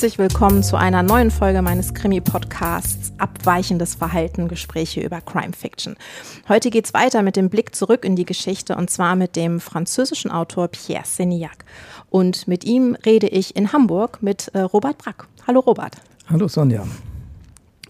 [0.00, 5.94] Herzlich willkommen zu einer neuen Folge meines Krimi-Podcasts Abweichendes Verhalten, Gespräche über Crime Fiction.
[6.48, 10.30] Heute geht's weiter mit dem Blick zurück in die Geschichte und zwar mit dem französischen
[10.30, 11.66] Autor Pierre Sénillac.
[12.08, 15.26] Und mit ihm rede ich in Hamburg mit äh, Robert Brack.
[15.46, 15.96] Hallo Robert.
[16.30, 16.82] Hallo Sonja.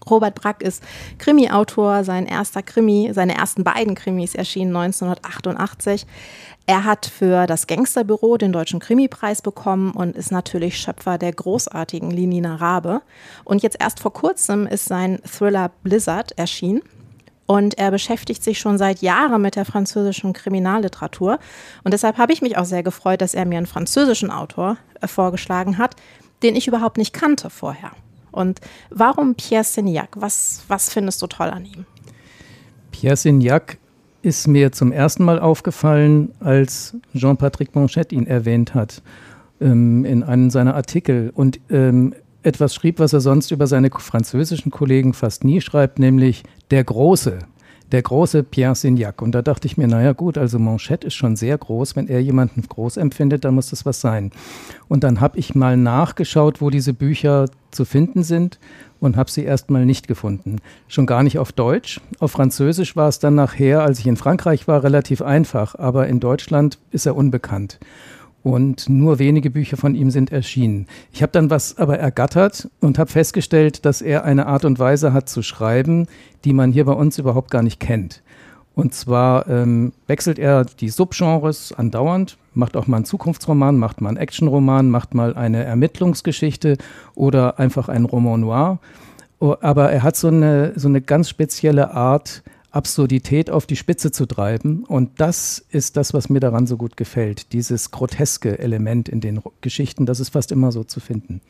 [0.09, 0.83] Robert Brack ist
[1.17, 2.03] Krimi-Autor.
[2.03, 6.05] Sein erster Krimi, seine ersten beiden Krimis erschienen 1988.
[6.65, 12.11] Er hat für das Gangsterbüro den Deutschen Krimipreis bekommen und ist natürlich Schöpfer der großartigen
[12.11, 13.01] Linina Rabe.
[13.43, 16.81] Und jetzt erst vor kurzem ist sein Thriller Blizzard erschienen.
[17.47, 21.37] Und er beschäftigt sich schon seit Jahren mit der französischen Kriminalliteratur.
[21.83, 25.07] Und deshalb habe ich mich auch sehr gefreut, dass er mir einen französischen Autor äh,
[25.07, 25.97] vorgeschlagen hat,
[26.43, 27.91] den ich überhaupt nicht kannte vorher.
[28.31, 28.59] Und
[28.89, 30.09] warum Pierre Signac?
[30.15, 31.85] Was, was findest du toll an ihm?
[32.91, 33.77] Pierre Signac
[34.21, 39.01] ist mir zum ersten Mal aufgefallen, als Jean-Patrick Manchette ihn erwähnt hat
[39.59, 44.71] ähm, in einem seiner Artikel und ähm, etwas schrieb, was er sonst über seine französischen
[44.71, 47.39] Kollegen fast nie schreibt, nämlich der Große
[47.91, 49.21] der große Pierre Signac.
[49.21, 51.95] Und da dachte ich mir, naja gut, also Manchette ist schon sehr groß.
[51.95, 54.31] Wenn er jemanden groß empfindet, dann muss das was sein.
[54.87, 58.59] Und dann habe ich mal nachgeschaut, wo diese Bücher zu finden sind
[58.99, 60.57] und habe sie erstmal nicht gefunden.
[60.87, 61.99] Schon gar nicht auf Deutsch.
[62.19, 65.75] Auf Französisch war es dann nachher, als ich in Frankreich war, relativ einfach.
[65.75, 67.79] Aber in Deutschland ist er unbekannt
[68.43, 70.87] und nur wenige Bücher von ihm sind erschienen.
[71.11, 75.13] Ich habe dann was aber ergattert und habe festgestellt, dass er eine Art und Weise
[75.13, 76.07] hat zu schreiben,
[76.43, 78.23] die man hier bei uns überhaupt gar nicht kennt.
[78.73, 84.09] Und zwar ähm, wechselt er die Subgenres andauernd, macht auch mal einen Zukunftsroman, macht mal
[84.09, 86.77] einen Actionroman, macht mal eine Ermittlungsgeschichte
[87.13, 88.79] oder einfach einen Roman noir.
[89.39, 94.25] Aber er hat so eine, so eine ganz spezielle Art, Absurdität auf die Spitze zu
[94.25, 94.83] treiben.
[94.85, 97.53] Und das ist das, was mir daran so gut gefällt.
[97.53, 101.41] Dieses groteske Element in den Geschichten, das ist fast immer so zu finden.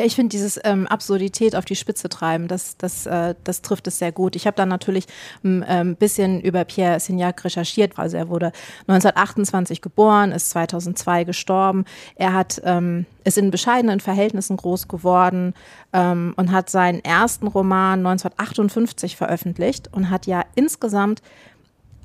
[0.00, 3.86] Ja, ich finde dieses ähm, Absurdität auf die Spitze treiben, das, das, äh, das trifft
[3.86, 4.34] es sehr gut.
[4.34, 5.04] Ich habe dann natürlich
[5.44, 7.98] ein ähm, bisschen über Pierre Signac recherchiert.
[7.98, 8.46] Also er wurde
[8.88, 11.84] 1928 geboren, ist 2002 gestorben.
[12.14, 15.52] Er hat, ähm, ist in bescheidenen Verhältnissen groß geworden
[15.92, 21.20] ähm, und hat seinen ersten Roman 1958 veröffentlicht und hat ja insgesamt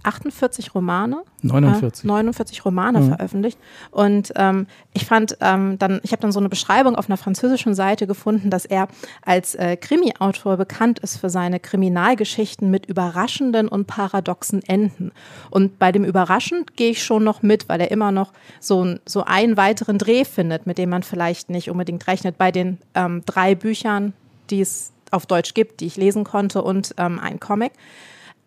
[0.05, 1.23] 48 Romane.
[1.41, 2.03] 49.
[2.03, 3.07] Äh, 49 Romane mhm.
[3.09, 3.59] veröffentlicht.
[3.91, 7.75] Und ähm, ich fand ähm, dann, ich habe dann so eine Beschreibung auf einer französischen
[7.75, 8.87] Seite gefunden, dass er
[9.23, 15.11] als äh, Krimi-Autor bekannt ist für seine Kriminalgeschichten mit überraschenden und paradoxen Enden.
[15.49, 19.23] Und bei dem Überraschend gehe ich schon noch mit, weil er immer noch so, so
[19.23, 22.37] einen weiteren Dreh findet, mit dem man vielleicht nicht unbedingt rechnet.
[22.37, 24.13] Bei den ähm, drei Büchern,
[24.49, 27.71] die es auf Deutsch gibt, die ich lesen konnte und ähm, ein Comic.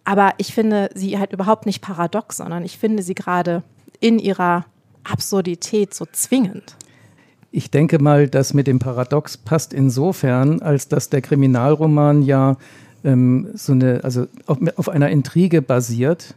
[0.08, 3.62] Aber ich finde sie halt überhaupt nicht paradox, sondern ich finde sie gerade
[4.00, 4.64] in ihrer
[5.04, 6.76] Absurdität so zwingend.
[7.50, 12.56] Ich denke mal, das mit dem Paradox passt insofern, als dass der Kriminalroman ja
[13.04, 16.34] ähm, so eine, also auf, auf einer Intrige basiert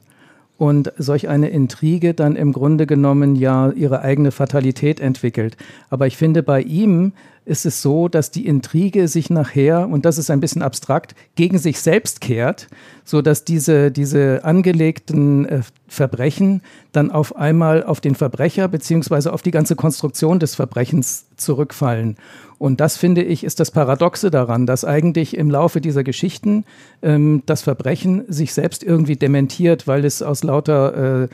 [0.58, 5.56] und solch eine Intrige dann im Grunde genommen ja ihre eigene Fatalität entwickelt.
[5.90, 7.14] Aber ich finde, bei ihm
[7.46, 11.58] ist es so, dass die Intrige sich nachher, und das ist ein bisschen abstrakt, gegen
[11.58, 12.68] sich selbst kehrt,
[13.04, 19.42] so dass diese, diese angelegten äh, Verbrechen dann auf einmal auf den Verbrecher beziehungsweise auf
[19.42, 22.18] die ganze Konstruktion des Verbrechens zurückfallen.
[22.60, 26.64] Und das finde ich ist das Paradoxe daran, dass eigentlich im Laufe dieser Geschichten
[27.02, 31.28] ähm, das Verbrechen sich selbst irgendwie dementiert, weil es aus lauter äh,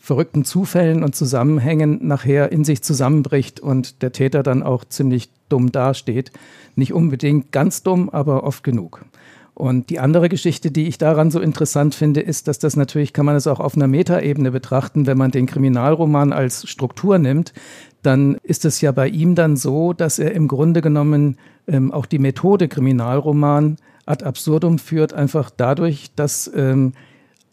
[0.00, 5.70] verrückten Zufällen und Zusammenhängen nachher in sich zusammenbricht und der Täter dann auch ziemlich dumm
[5.70, 6.32] dasteht.
[6.74, 9.04] Nicht unbedingt ganz dumm, aber oft genug.
[9.54, 13.26] Und die andere Geschichte, die ich daran so interessant finde, ist, dass das natürlich, kann
[13.26, 17.52] man es auch auf einer Metaebene betrachten, wenn man den Kriminalroman als Struktur nimmt,
[18.02, 21.36] dann ist es ja bei ihm dann so, dass er im Grunde genommen
[21.68, 26.94] ähm, auch die Methode Kriminalroman ad absurdum führt, einfach dadurch, dass ähm,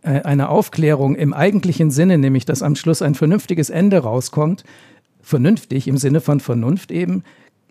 [0.07, 4.63] äh, eine Aufklärung im eigentlichen Sinne, nämlich dass am Schluss ein vernünftiges Ende rauskommt,
[5.21, 7.23] vernünftig im Sinne von Vernunft eben,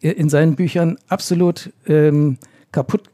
[0.03, 2.39] äh, in seinen Büchern absolut ähm,
[2.73, 3.05] kaputt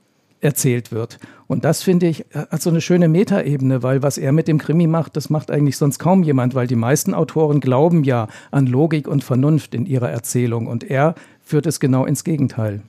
[0.41, 1.21] erzählt wird.
[1.47, 4.89] Und das finde ich hat so eine schöne Metaebene, weil was er mit dem Krimi
[4.89, 9.07] macht, das macht eigentlich sonst kaum jemand, weil die meisten Autoren glauben ja an Logik
[9.07, 11.15] und Vernunft in ihrer Erzählung und er
[11.45, 12.83] führt es genau ins Gegenteil.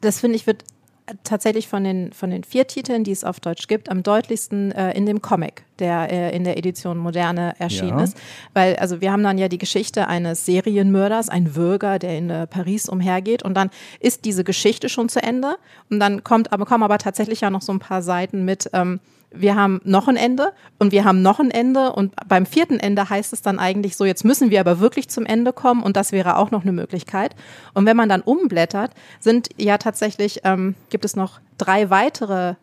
[0.00, 0.64] Das finde ich wird
[1.24, 4.92] tatsächlich von den, von den vier Titeln, die es auf Deutsch gibt, am deutlichsten äh,
[4.92, 8.04] in dem Comic, der äh, in der Edition Moderne erschienen ja.
[8.04, 8.16] ist.
[8.54, 12.46] Weil, also wir haben dann ja die Geschichte eines Serienmörders, ein Würger, der in äh,
[12.46, 13.70] Paris umhergeht und dann
[14.00, 15.56] ist diese Geschichte schon zu Ende
[15.90, 19.00] und dann kommt aber, kommen aber tatsächlich ja noch so ein paar Seiten mit, ähm,
[19.32, 23.08] wir haben noch ein Ende und wir haben noch ein Ende und beim vierten Ende
[23.08, 26.12] heißt es dann eigentlich so, jetzt müssen wir aber wirklich zum Ende kommen und das
[26.12, 27.36] wäre auch noch eine Möglichkeit.
[27.72, 32.54] Und wenn man dann umblättert, sind ja tatsächlich, ähm, gibt es noch drei weitere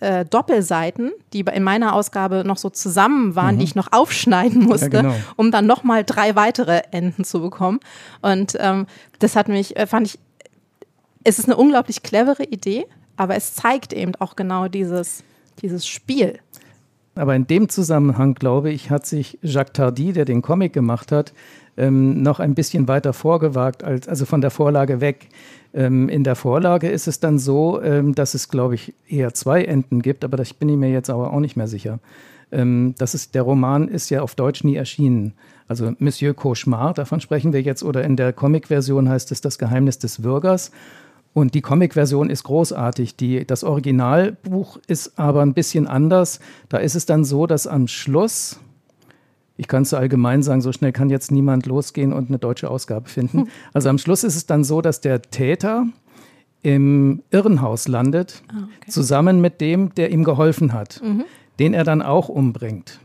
[0.00, 3.58] äh, Doppelseiten, die in meiner Ausgabe noch so zusammen waren, mhm.
[3.58, 5.14] die ich noch aufschneiden musste, ja, genau.
[5.36, 7.80] um dann nochmal drei weitere Enden zu bekommen.
[8.22, 8.86] Und ähm,
[9.18, 10.18] das hat mich, äh, fand ich,
[11.24, 12.86] es ist eine unglaublich clevere Idee,
[13.16, 15.24] aber es zeigt eben auch genau dieses,
[15.62, 16.38] dieses Spiel.
[17.14, 21.32] Aber in dem Zusammenhang, glaube ich, hat sich Jacques Tardy, der den Comic gemacht hat,
[21.78, 25.28] ähm, noch ein bisschen weiter vorgewagt, als, also von der Vorlage weg.
[25.74, 29.64] Ähm, in der Vorlage ist es dann so, ähm, dass es, glaube ich, eher zwei
[29.64, 32.00] Enden gibt, aber das bin ich mir jetzt aber auch nicht mehr sicher.
[32.52, 35.32] Ähm, das ist, der Roman ist ja auf Deutsch nie erschienen.
[35.68, 39.98] Also Monsieur Cauchemar, davon sprechen wir jetzt, oder in der Comic-Version heißt es Das Geheimnis
[39.98, 40.70] des Bürgers.
[41.36, 43.16] Und die Comic-Version ist großartig.
[43.16, 46.40] Die, das Originalbuch ist aber ein bisschen anders.
[46.70, 48.58] Da ist es dann so, dass am Schluss,
[49.58, 52.70] ich kann es so allgemein sagen, so schnell kann jetzt niemand losgehen und eine deutsche
[52.70, 53.40] Ausgabe finden.
[53.40, 53.48] Hm.
[53.74, 55.86] Also am Schluss ist es dann so, dass der Täter
[56.62, 58.90] im Irrenhaus landet, ah, okay.
[58.90, 61.24] zusammen mit dem, der ihm geholfen hat, mhm.
[61.58, 62.98] den er dann auch umbringt.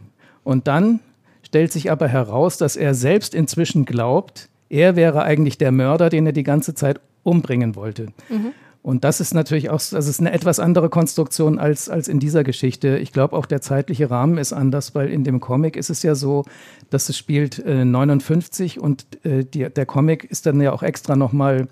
[0.46, 1.02] Und dann
[1.44, 6.28] stellt sich aber heraus, dass er selbst inzwischen glaubt, er wäre eigentlich der Mörder, den
[6.28, 8.08] er die ganze Zeit umbringen wollte.
[8.30, 8.54] Mhm.
[8.84, 12.44] Und das ist natürlich auch, das ist eine etwas andere Konstruktion als, als in dieser
[12.44, 12.98] Geschichte.
[12.98, 16.16] Ich glaube auch der zeitliche Rahmen ist anders, weil in dem Comic ist es ja
[16.16, 16.46] so,
[16.90, 21.16] dass es spielt äh, 59 und äh, die, der Comic ist dann ja auch extra
[21.16, 21.68] nochmal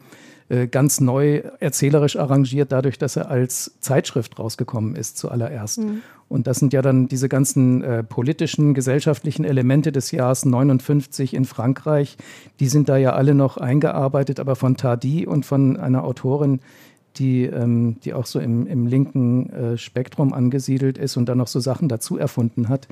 [0.50, 5.80] äh, ganz neu erzählerisch arrangiert, dadurch, dass er als Zeitschrift rausgekommen ist zuallererst.
[5.80, 6.02] Mhm.
[6.30, 11.44] Und das sind ja dann diese ganzen äh, politischen, gesellschaftlichen Elemente des Jahres 59 in
[11.44, 12.18] Frankreich.
[12.60, 16.62] Die sind da ja alle noch eingearbeitet, aber von Tardy und von einer Autorin,
[17.18, 21.48] die, ähm, die auch so im, im linken äh, Spektrum angesiedelt ist und dann noch
[21.48, 22.88] so Sachen dazu erfunden hat.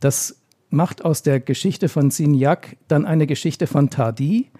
[0.00, 4.50] Das macht aus der Geschichte von Signac dann eine Geschichte von Tardy,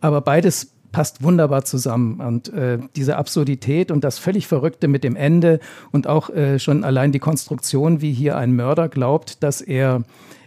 [0.00, 2.20] aber beides passt wunderbar zusammen.
[2.20, 5.58] Und äh, diese Absurdität und das völlig Verrückte mit dem Ende
[5.90, 10.02] und auch äh, schon allein die Konstruktion, wie hier ein Mörder glaubt, dass er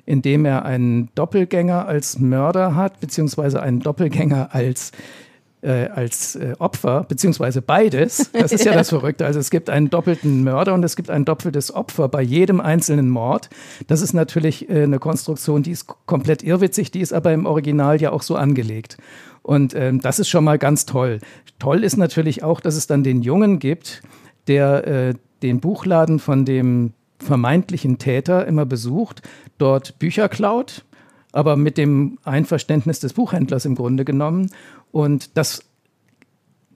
[0.05, 4.93] indem er einen Doppelgänger als Mörder hat, beziehungsweise einen Doppelgänger als
[5.61, 8.31] äh, als äh, Opfer, beziehungsweise beides.
[8.31, 9.25] Das ist ja das Verrückte.
[9.25, 13.09] Also es gibt einen doppelten Mörder und es gibt ein doppeltes Opfer bei jedem einzelnen
[13.09, 13.49] Mord.
[13.87, 17.99] Das ist natürlich äh, eine Konstruktion, die ist komplett irrwitzig, die ist aber im Original
[17.99, 18.97] ja auch so angelegt.
[19.47, 21.21] Und ähm, das ist schon mal ganz toll.
[21.57, 24.01] Toll ist natürlich auch, dass es dann den Jungen gibt,
[24.47, 29.21] der äh, den Buchladen von dem vermeintlichen Täter immer besucht,
[29.57, 30.83] dort Bücher klaut,
[31.31, 34.51] aber mit dem Einverständnis des Buchhändlers im Grunde genommen.
[34.91, 35.63] Und das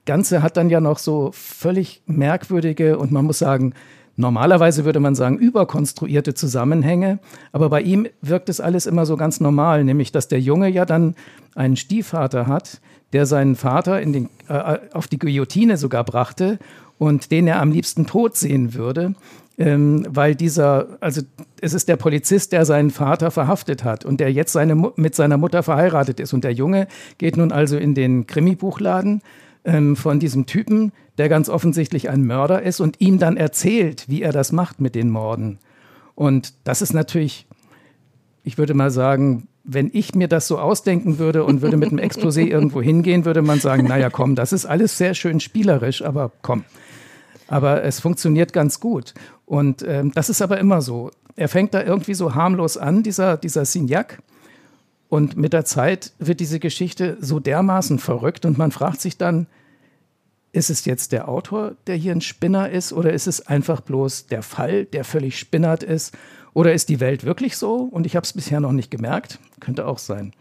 [0.06, 3.74] Ganze hat dann ja noch so völlig merkwürdige und man muss sagen,
[4.16, 7.18] Normalerweise würde man sagen, überkonstruierte Zusammenhänge,
[7.52, 10.84] aber bei ihm wirkt es alles immer so ganz normal, nämlich dass der Junge ja
[10.84, 11.14] dann
[11.54, 12.80] einen Stiefvater hat,
[13.12, 16.58] der seinen Vater den, äh, auf die Guillotine sogar brachte
[16.98, 19.14] und den er am liebsten tot sehen würde,
[19.58, 21.22] ähm, weil dieser, also
[21.60, 25.36] es ist der Polizist, der seinen Vater verhaftet hat und der jetzt seine, mit seiner
[25.36, 26.32] Mutter verheiratet ist.
[26.32, 26.86] Und der Junge
[27.18, 29.22] geht nun also in den Krimi-Buchladen
[29.64, 34.22] ähm, von diesem Typen, der ganz offensichtlich ein Mörder ist und ihm dann erzählt, wie
[34.22, 35.58] er das macht mit den Morden.
[36.14, 37.46] Und das ist natürlich,
[38.44, 42.00] ich würde mal sagen, wenn ich mir das so ausdenken würde und würde mit einem
[42.00, 46.32] Exposé irgendwo hingehen, würde man sagen, naja, komm, das ist alles sehr schön spielerisch, aber
[46.42, 46.64] komm.
[47.48, 49.14] Aber es funktioniert ganz gut.
[49.44, 51.10] Und ähm, das ist aber immer so.
[51.36, 54.18] Er fängt da irgendwie so harmlos an, dieser, dieser Signac.
[55.08, 59.46] Und mit der Zeit wird diese Geschichte so dermaßen verrückt und man fragt sich dann,
[60.52, 64.26] ist es jetzt der Autor, der hier ein Spinner ist, oder ist es einfach bloß
[64.26, 66.14] der Fall, der völlig spinnert ist?
[66.54, 69.38] Oder ist die Welt wirklich so und ich habe es bisher noch nicht gemerkt?
[69.60, 70.32] Könnte auch sein.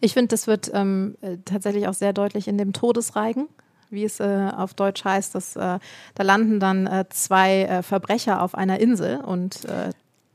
[0.00, 3.48] Ich finde, das wird ähm, äh, tatsächlich auch sehr deutlich in dem Todesreigen
[3.94, 5.34] wie es äh, auf Deutsch heißt.
[5.34, 5.78] Dass, äh,
[6.14, 9.90] da landen dann äh, zwei äh, Verbrecher auf einer Insel und äh,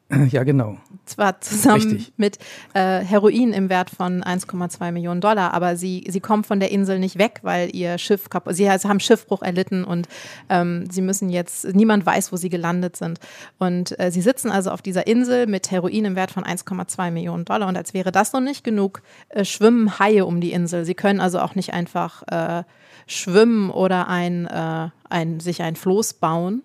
[0.31, 0.77] ja, genau.
[1.05, 2.13] Zwar zusammen Richtig.
[2.17, 2.39] mit
[2.73, 6.97] äh, Heroin im Wert von 1,2 Millionen Dollar, aber sie, sie kommen von der Insel
[6.97, 10.07] nicht weg, weil ihr Schiff kaputt, sie haben Schiffbruch erlitten und
[10.49, 13.19] ähm, sie müssen jetzt, niemand weiß, wo sie gelandet sind.
[13.59, 17.45] Und äh, sie sitzen also auf dieser Insel mit Heroin im Wert von 1,2 Millionen
[17.45, 20.85] Dollar und als wäre das noch nicht genug, äh, schwimmen Haie um die Insel.
[20.85, 22.63] Sie können also auch nicht einfach äh,
[23.05, 26.63] schwimmen oder ein, äh, ein, sich ein Floß bauen.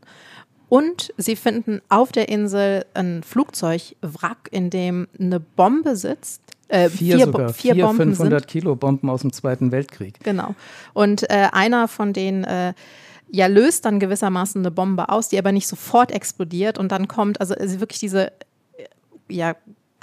[0.75, 6.43] Und sie finden auf der Insel ein Flugzeugwrack, in dem eine Bombe sitzt.
[6.66, 7.52] Äh, vier, vier, sogar.
[7.52, 8.50] vier, vier Bomben 500 sind.
[8.50, 10.19] Kilo Bomben aus dem Zweiten Weltkrieg.
[10.25, 10.57] Genau.
[10.93, 12.75] Und äh, einer von denen äh,
[13.31, 17.40] ja löst dann gewissermaßen eine Bombe aus, die aber nicht sofort explodiert und dann kommt
[17.40, 18.33] also wirklich diese
[18.76, 18.88] äh,
[19.28, 19.54] ja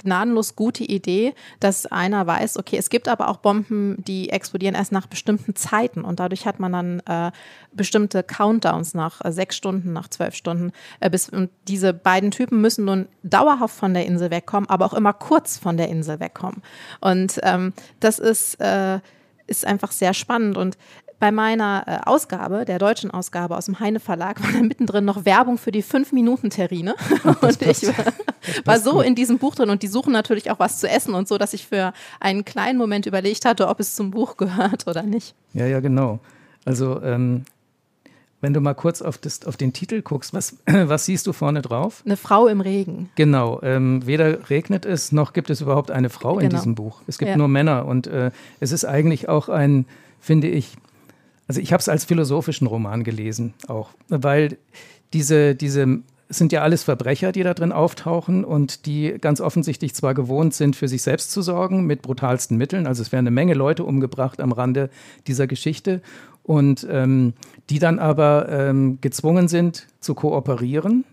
[0.02, 4.92] gnadenlos gute Idee, dass einer weiß, okay, es gibt aber auch Bomben, die explodieren erst
[4.92, 7.32] nach bestimmten Zeiten und dadurch hat man dann äh,
[7.72, 10.72] bestimmte Countdowns nach äh, sechs Stunden, nach zwölf Stunden.
[11.00, 14.94] Äh, bis, und diese beiden Typen müssen nun dauerhaft von der Insel wegkommen, aber auch
[14.94, 16.62] immer kurz von der Insel wegkommen.
[17.00, 19.00] Und ähm, das ist äh,
[19.46, 20.56] ist einfach sehr spannend.
[20.56, 20.76] Und
[21.18, 25.24] bei meiner äh, Ausgabe, der deutschen Ausgabe aus dem Heine Verlag, war dann mittendrin noch
[25.24, 26.96] Werbung für die 5-Minuten-Terrine.
[27.40, 28.12] Und ich war,
[28.64, 29.04] war so gut.
[29.04, 31.54] in diesem Buch drin und die suchen natürlich auch was zu essen und so, dass
[31.54, 35.36] ich für einen kleinen Moment überlegt hatte, ob es zum Buch gehört oder nicht.
[35.54, 36.18] Ja, ja, genau.
[36.64, 37.44] Also ähm,
[38.42, 41.62] wenn du mal kurz auf, das, auf den Titel guckst, was, was siehst du vorne
[41.62, 42.02] drauf?
[42.04, 43.08] Eine Frau im Regen.
[43.14, 43.60] Genau.
[43.62, 46.44] Ähm, weder regnet es, noch gibt es überhaupt eine Frau genau.
[46.44, 47.00] in diesem Buch.
[47.06, 47.36] Es gibt ja.
[47.36, 47.86] nur Männer.
[47.86, 49.86] Und äh, es ist eigentlich auch ein,
[50.20, 50.76] finde ich,
[51.46, 54.58] also ich habe es als philosophischen Roman gelesen, auch, weil
[55.12, 59.94] diese, diese es sind ja alles Verbrecher, die da drin auftauchen und die ganz offensichtlich
[59.94, 62.86] zwar gewohnt sind, für sich selbst zu sorgen mit brutalsten Mitteln.
[62.86, 64.88] Also es werden eine Menge Leute umgebracht am Rande
[65.26, 66.00] dieser Geschichte
[66.42, 67.34] und ähm,
[67.70, 71.04] die dann aber ähm, gezwungen sind zu kooperieren,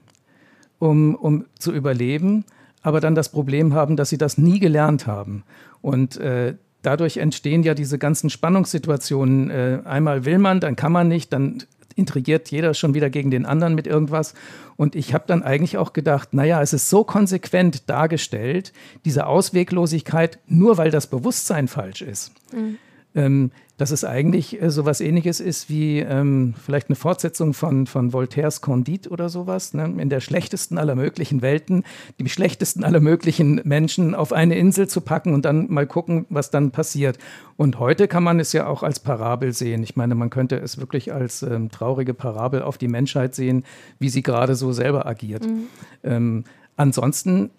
[0.80, 2.46] um, um zu überleben,
[2.82, 5.44] aber dann das Problem haben, dass sie das nie gelernt haben.
[5.82, 9.50] Und äh, dadurch entstehen ja diese ganzen Spannungssituationen.
[9.50, 11.64] Äh, einmal will man, dann kann man nicht, dann
[11.96, 14.34] intrigiert jeder schon wieder gegen den anderen mit irgendwas.
[14.78, 18.72] Und ich habe dann eigentlich auch gedacht, naja, es ist so konsequent dargestellt,
[19.04, 22.32] diese Ausweglosigkeit, nur weil das Bewusstsein falsch ist.
[22.54, 22.78] Mhm
[23.16, 27.88] ähm, dass es eigentlich äh, so was ähnliches ist wie ähm, vielleicht eine Fortsetzung von,
[27.88, 29.74] von Voltaires Candide oder sowas.
[29.74, 29.96] Ne?
[29.98, 31.84] In der schlechtesten aller möglichen Welten,
[32.20, 36.52] die schlechtesten aller möglichen Menschen auf eine Insel zu packen und dann mal gucken, was
[36.52, 37.18] dann passiert.
[37.56, 39.82] Und heute kann man es ja auch als Parabel sehen.
[39.82, 43.64] Ich meine, man könnte es wirklich als ähm, traurige Parabel auf die Menschheit sehen,
[43.98, 45.46] wie sie gerade so selber agiert.
[45.46, 45.68] Mhm.
[46.04, 46.44] Ähm,
[46.76, 47.50] ansonsten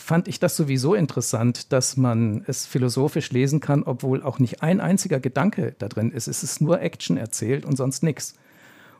[0.00, 4.80] fand ich das sowieso interessant, dass man es philosophisch lesen kann, obwohl auch nicht ein
[4.80, 6.28] einziger Gedanke da drin ist.
[6.28, 8.34] Es ist nur Action erzählt und sonst nichts.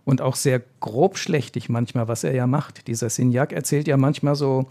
[0.05, 2.87] Und auch sehr grobschlächtig manchmal, was er ja macht.
[2.87, 4.69] Dieser Signac erzählt ja manchmal so,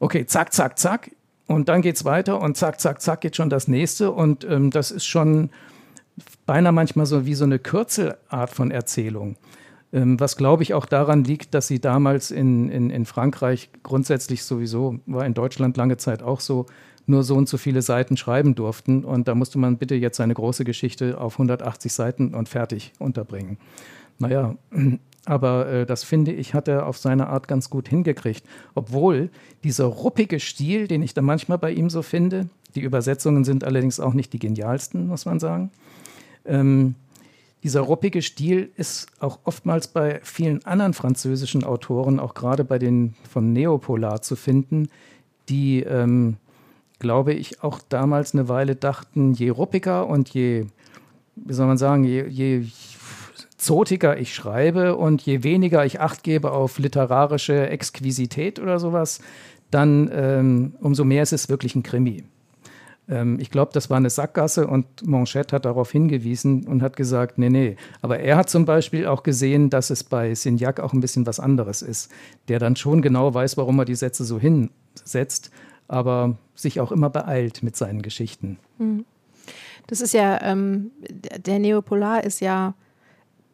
[0.00, 1.10] okay, zack, zack, zack,
[1.46, 4.10] und dann geht es weiter und zack, zack, zack geht schon das nächste.
[4.10, 5.50] Und ähm, das ist schon
[6.44, 9.36] beinahe manchmal so wie so eine Kürzelart von Erzählung.
[9.92, 14.44] Ähm, was glaube ich auch daran liegt, dass sie damals in, in, in Frankreich grundsätzlich
[14.44, 16.66] sowieso, war in Deutschland lange Zeit auch so,
[17.06, 19.04] nur so und so viele Seiten schreiben durften.
[19.04, 23.58] Und da musste man bitte jetzt seine große Geschichte auf 180 Seiten und fertig unterbringen.
[24.18, 24.56] Naja,
[25.24, 28.44] aber äh, das finde ich, hat er auf seine Art ganz gut hingekriegt.
[28.74, 29.30] Obwohl
[29.62, 34.00] dieser ruppige Stil, den ich da manchmal bei ihm so finde, die Übersetzungen sind allerdings
[34.00, 35.70] auch nicht die genialsten, muss man sagen.
[36.44, 36.94] Ähm,
[37.66, 43.16] dieser ruppige Stil ist auch oftmals bei vielen anderen französischen Autoren, auch gerade bei den
[43.28, 44.88] von Neopolar zu finden,
[45.48, 46.36] die, ähm,
[47.00, 50.66] glaube ich, auch damals eine Weile dachten, je ruppiger und je,
[51.34, 52.66] wie soll man sagen, je, je
[53.56, 59.20] zotiger ich schreibe und je weniger ich Acht gebe auf literarische Exquisität oder sowas,
[59.72, 62.22] dann ähm, umso mehr ist es wirklich ein Krimi.
[63.08, 67.38] Ähm, ich glaube, das war eine Sackgasse und Manchette hat darauf hingewiesen und hat gesagt,
[67.38, 67.76] nee, nee.
[68.02, 71.40] Aber er hat zum Beispiel auch gesehen, dass es bei Signac auch ein bisschen was
[71.40, 72.10] anderes ist,
[72.48, 75.50] der dann schon genau weiß, warum er die Sätze so hinsetzt,
[75.88, 78.58] aber sich auch immer beeilt mit seinen Geschichten.
[78.78, 79.04] Hm.
[79.86, 82.74] Das ist ja, ähm, der Neopolar ist ja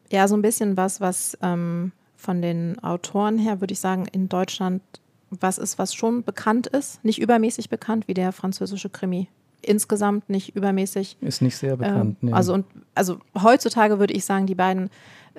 [0.09, 4.31] eher so ein bisschen was, was ähm, von den Autoren her, würde ich sagen, in
[4.31, 4.81] Deutschland
[5.41, 9.29] was ist, was schon bekannt ist, nicht übermäßig bekannt wie der französische Krimi
[9.63, 11.17] insgesamt nicht übermäßig.
[11.21, 12.17] Ist nicht sehr bekannt.
[12.23, 12.33] Äh, nee.
[12.33, 14.91] Also, und, also heutzutage würde ich sagen, die beiden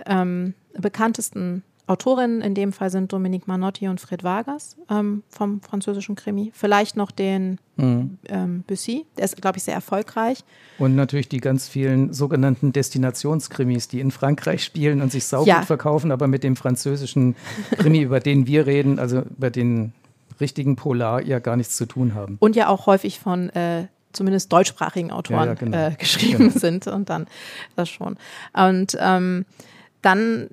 [0.06, 6.16] ähm, bekanntesten Autorinnen in dem Fall sind Dominique Manotti und Fred Vargas ähm, vom französischen
[6.16, 6.52] Krimi.
[6.54, 8.18] Vielleicht noch den mhm.
[8.30, 10.46] ähm, Bussy, der ist, glaube ich, sehr erfolgreich.
[10.78, 15.62] Und natürlich die ganz vielen sogenannten Destinationskrimis, die in Frankreich spielen und sich saugut ja.
[15.64, 17.36] verkaufen, aber mit dem französischen
[17.72, 19.92] Krimi, über den wir reden, also über den
[20.40, 22.38] richtigen Polar, ja gar nichts zu tun haben.
[22.40, 25.78] Und ja auch häufig von äh, zumindest deutschsprachigen Autoren ja, ja, genau.
[25.78, 26.60] äh, geschrieben genau.
[26.60, 27.28] sind und dann
[27.76, 28.18] das schon.
[28.54, 29.46] Und ähm,
[30.02, 30.48] dann,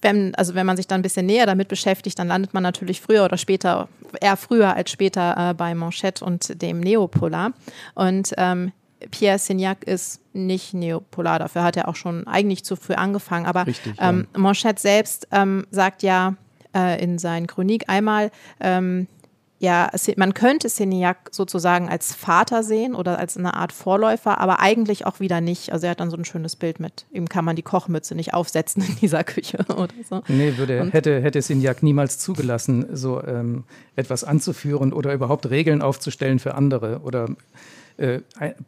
[0.00, 3.00] wenn, also wenn man sich dann ein bisschen näher damit beschäftigt, dann landet man natürlich
[3.00, 3.88] früher oder später,
[4.20, 7.52] eher früher als später äh, bei Manchette und dem Neopolar.
[7.94, 8.72] Und ähm,
[9.10, 13.46] Pierre Signac ist nicht neopolar, dafür hat er auch schon eigentlich zu früh angefangen.
[13.46, 14.38] Aber Richtig, ähm, ja.
[14.38, 16.36] Manchette selbst ähm, sagt ja,
[16.74, 17.88] äh, in seinen Chronik.
[17.88, 18.30] Einmal
[18.60, 19.06] ähm,
[19.62, 25.06] ja, man könnte Seniac sozusagen als Vater sehen oder als eine Art Vorläufer, aber eigentlich
[25.06, 25.72] auch wieder nicht.
[25.72, 27.06] Also er hat dann so ein schönes Bild mit.
[27.12, 30.22] Ihm kann man die Kochmütze nicht aufsetzen in dieser Küche oder so.
[30.26, 33.62] Nee, würde, hätte, hätte Seniac niemals zugelassen, so ähm,
[33.94, 37.28] etwas anzuführen oder überhaupt Regeln aufzustellen für andere oder
[37.98, 38.22] äh,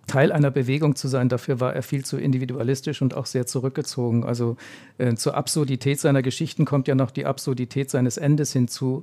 [0.07, 1.29] Teil einer Bewegung zu sein.
[1.29, 4.23] Dafür war er viel zu individualistisch und auch sehr zurückgezogen.
[4.23, 4.57] Also
[4.99, 9.03] äh, zur Absurdität seiner Geschichten kommt ja noch die Absurdität seines Endes hinzu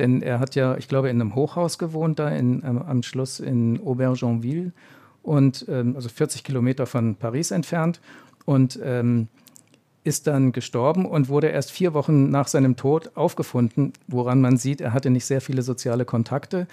[0.00, 3.38] denn er hat ja, ich glaube, in einem Hochhaus gewohnt, da in, ähm, am Schluss
[3.38, 4.72] in Aubergenville
[5.22, 8.00] und ähm, also 40 Kilometer von Paris entfernt
[8.46, 9.28] und ähm,
[10.02, 14.80] ist dann gestorben und wurde erst vier Wochen nach seinem Tod aufgefunden, woran man sieht,
[14.80, 16.66] er hatte nicht sehr viele soziale Kontakte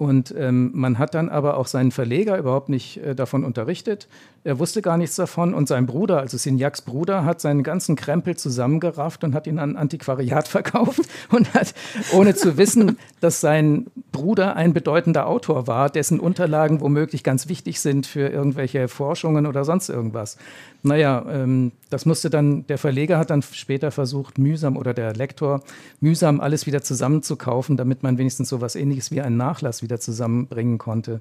[0.00, 4.08] und ähm, man hat dann aber auch seinen Verleger überhaupt nicht äh, davon unterrichtet.
[4.42, 5.52] Er wusste gar nichts davon.
[5.52, 9.76] Und sein Bruder, also Signacs Bruder, hat seinen ganzen Krempel zusammengerafft und hat ihn an
[9.76, 11.74] Antiquariat verkauft und hat,
[12.14, 17.80] ohne zu wissen, dass sein Bruder ein bedeutender Autor war, dessen Unterlagen womöglich ganz wichtig
[17.80, 20.38] sind für irgendwelche Forschungen oder sonst irgendwas.
[20.82, 25.62] Naja, ähm, das musste dann, der Verleger hat dann später versucht, mühsam oder der Lektor,
[26.00, 30.78] mühsam alles wieder zusammenzukaufen, damit man wenigstens so etwas ähnliches wie einen Nachlass wieder zusammenbringen
[30.78, 31.20] konnte.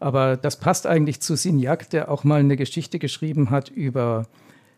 [0.00, 4.26] Aber das passt eigentlich zu Signac, der auch mal eine Geschichte geschrieben hat über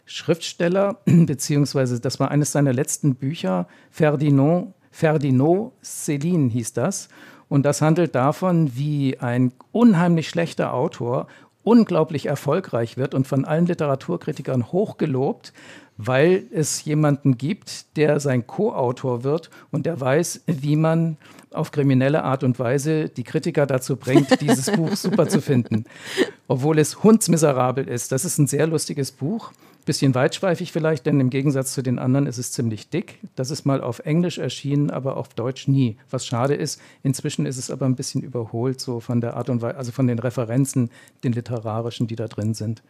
[0.07, 7.09] Schriftsteller, beziehungsweise das war eines seiner letzten Bücher, Ferdinand, Ferdinand Céline hieß das.
[7.49, 11.27] Und das handelt davon, wie ein unheimlich schlechter Autor
[11.63, 15.53] unglaublich erfolgreich wird und von allen Literaturkritikern hochgelobt,
[15.97, 21.19] weil es jemanden gibt, der sein Co-Autor wird und der weiß, wie man
[21.53, 25.85] auf kriminelle Art und Weise die Kritiker dazu bringt, dieses Buch super zu finden.
[26.49, 28.13] Obwohl es hundsmiserabel ist.
[28.13, 29.53] Das ist ein sehr lustiges Buch.
[29.87, 33.19] Bisschen weitschweifig vielleicht, denn im Gegensatz zu den anderen ist es ziemlich dick.
[33.35, 35.97] Das ist mal auf Englisch erschienen, aber auf Deutsch nie.
[36.11, 36.81] Was schade ist.
[37.03, 40.07] Inzwischen ist es aber ein bisschen überholt, so von der Art und Weise, also von
[40.07, 40.91] den Referenzen,
[41.25, 42.83] den literarischen, die da drin sind.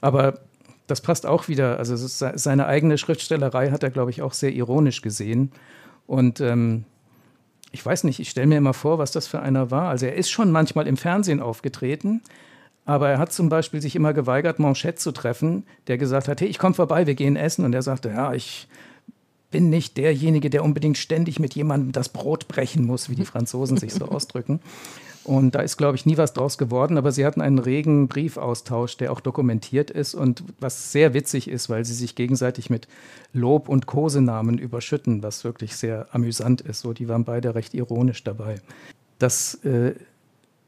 [0.00, 0.38] Aber
[0.86, 1.78] das passt auch wieder.
[1.78, 5.52] Also seine eigene Schriftstellerei hat er, glaube ich, auch sehr ironisch gesehen.
[6.06, 6.84] Und ähm,
[7.72, 9.88] ich weiß nicht, ich stelle mir immer vor, was das für einer war.
[9.88, 12.22] Also er ist schon manchmal im Fernsehen aufgetreten,
[12.90, 16.48] aber er hat zum Beispiel sich immer geweigert, Manchette zu treffen, der gesagt hat, hey,
[16.48, 17.64] ich komme vorbei, wir gehen essen.
[17.64, 18.66] Und er sagte, ja, ich
[19.52, 23.76] bin nicht derjenige, der unbedingt ständig mit jemandem das Brot brechen muss, wie die Franzosen
[23.76, 24.58] sich so ausdrücken.
[25.22, 28.96] Und da ist, glaube ich, nie was draus geworden, aber sie hatten einen regen Briefaustausch,
[28.96, 32.88] der auch dokumentiert ist und was sehr witzig ist, weil sie sich gegenseitig mit
[33.32, 36.80] Lob und Kosenamen überschütten, was wirklich sehr amüsant ist.
[36.80, 38.56] So, die waren beide recht ironisch dabei.
[39.20, 39.94] Das äh,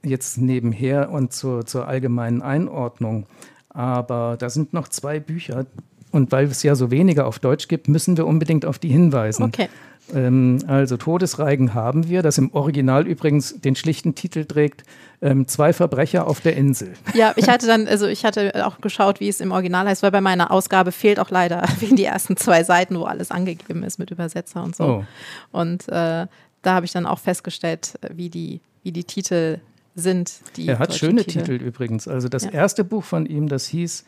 [0.05, 3.27] jetzt nebenher und zur, zur allgemeinen Einordnung.
[3.69, 5.67] Aber da sind noch zwei Bücher,
[6.13, 9.45] und weil es ja so wenige auf Deutsch gibt, müssen wir unbedingt auf die hinweisen.
[9.45, 9.69] Okay.
[10.15, 14.85] Ähm, also Todesreigen haben wir, das im Original übrigens den schlichten Titel trägt,
[15.23, 16.93] ähm, zwei Verbrecher auf der Insel.
[17.15, 20.11] Ja, ich hatte dann, also ich hatte auch geschaut, wie es im Original heißt, weil
[20.11, 23.99] bei meiner Ausgabe fehlt auch leider wie die ersten zwei Seiten, wo alles angegeben ist
[23.99, 24.85] mit Übersetzer und so.
[24.85, 25.05] Oh.
[25.51, 26.27] Und äh,
[26.63, 29.61] da habe ich dann auch festgestellt, wie die, wie die Titel
[29.95, 30.41] sind.
[30.57, 31.59] Die er hat schöne Titel.
[31.59, 31.65] Titel.
[31.65, 32.09] übrigens.
[32.09, 32.51] Also das ja.
[32.51, 34.05] erste Buch von ihm, das hieß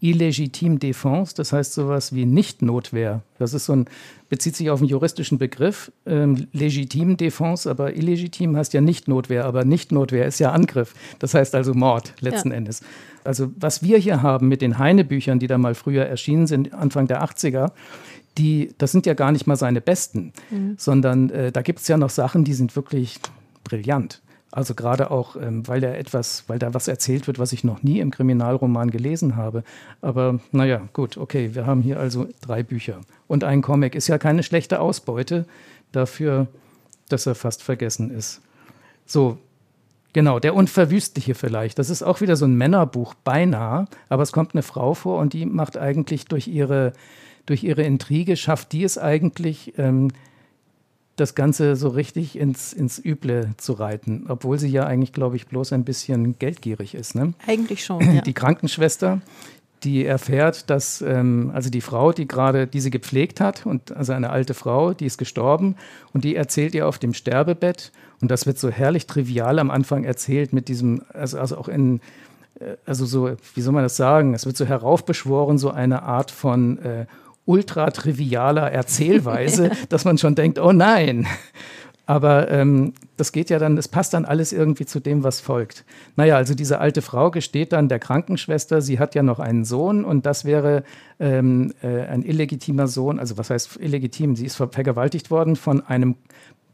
[0.00, 3.22] illegitime Défense, das heißt sowas wie Nicht-Notwehr.
[3.38, 3.86] Das ist so ein,
[4.28, 9.64] bezieht sich auf einen juristischen Begriff, ähm, legitime Défense, aber illegitim heißt ja Nicht-Notwehr, aber
[9.64, 10.92] Nicht-Notwehr ist ja Angriff.
[11.18, 12.56] Das heißt also Mord letzten ja.
[12.56, 12.82] Endes.
[13.24, 17.06] Also was wir hier haben mit den Heine-Büchern, die da mal früher erschienen sind, Anfang
[17.06, 17.72] der 80er,
[18.36, 20.74] die, das sind ja gar nicht mal seine besten, mhm.
[20.76, 23.18] sondern äh, da gibt es ja noch Sachen, die sind wirklich
[23.64, 24.20] brillant.
[24.52, 27.82] Also gerade auch, ähm, weil da etwas, weil da was erzählt wird, was ich noch
[27.82, 29.64] nie im Kriminalroman gelesen habe.
[30.00, 33.00] Aber naja, gut, okay, wir haben hier also drei Bücher.
[33.26, 35.46] Und ein Comic ist ja keine schlechte Ausbeute
[35.92, 36.46] dafür,
[37.08, 38.40] dass er fast vergessen ist.
[39.04, 39.38] So,
[40.12, 41.78] genau, der Unverwüstliche vielleicht.
[41.78, 45.32] Das ist auch wieder so ein Männerbuch, beinahe, aber es kommt eine Frau vor und
[45.32, 46.92] die macht eigentlich durch ihre,
[47.46, 50.10] durch ihre Intrige, schafft die es eigentlich, ähm,
[51.16, 55.46] das Ganze so richtig ins, ins Üble zu reiten, obwohl sie ja eigentlich, glaube ich,
[55.46, 57.14] bloß ein bisschen geldgierig ist.
[57.14, 57.32] Ne?
[57.46, 58.14] Eigentlich schon.
[58.14, 58.20] Ja.
[58.20, 59.22] Die Krankenschwester,
[59.82, 64.30] die erfährt, dass ähm, also die Frau, die gerade diese gepflegt hat, und also eine
[64.30, 65.76] alte Frau, die ist gestorben
[66.12, 70.04] und die erzählt ihr auf dem Sterbebett und das wird so herrlich trivial am Anfang
[70.04, 72.00] erzählt mit diesem, also, also auch in
[72.60, 74.34] äh, also so, wie soll man das sagen?
[74.34, 77.06] Es wird so heraufbeschworen, so eine Art von äh,
[77.46, 81.26] ultra trivialer Erzählweise, dass man schon denkt, oh nein.
[82.08, 85.84] Aber ähm, das geht ja dann, das passt dann alles irgendwie zu dem, was folgt.
[86.14, 90.04] Naja, also diese alte Frau gesteht dann der Krankenschwester, sie hat ja noch einen Sohn
[90.04, 90.84] und das wäre
[91.18, 94.36] ähm, äh, ein illegitimer Sohn, also was heißt illegitim?
[94.36, 96.14] Sie ist vergewaltigt worden von einem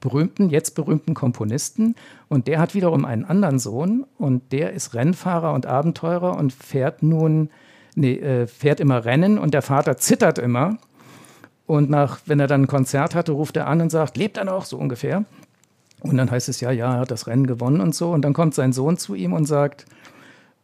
[0.01, 1.95] berühmten, jetzt berühmten Komponisten
[2.29, 7.03] und der hat wiederum einen anderen Sohn und der ist Rennfahrer und Abenteurer und fährt
[7.03, 7.49] nun,
[7.95, 10.79] nee, äh, fährt immer Rennen und der Vater zittert immer
[11.67, 14.45] und nach, wenn er dann ein Konzert hatte, ruft er an und sagt, lebt er
[14.45, 15.25] noch, so ungefähr.
[16.01, 18.11] Und dann heißt es ja, ja, er hat das Rennen gewonnen und so.
[18.11, 19.87] Und dann kommt sein Sohn zu ihm und sagt,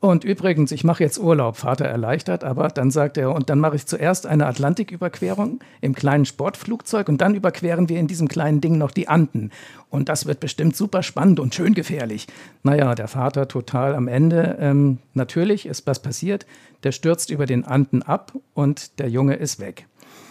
[0.01, 3.75] und übrigens, ich mache jetzt Urlaub, Vater erleichtert, aber dann sagt er, und dann mache
[3.75, 8.79] ich zuerst eine Atlantiküberquerung im kleinen Sportflugzeug und dann überqueren wir in diesem kleinen Ding
[8.79, 9.51] noch die Anden.
[9.91, 12.29] Und das wird bestimmt super spannend und schön gefährlich.
[12.63, 14.57] Naja, der Vater total am Ende.
[14.61, 16.47] Ähm, natürlich ist was passiert.
[16.85, 19.87] Der stürzt über den Anden ab und der Junge ist weg.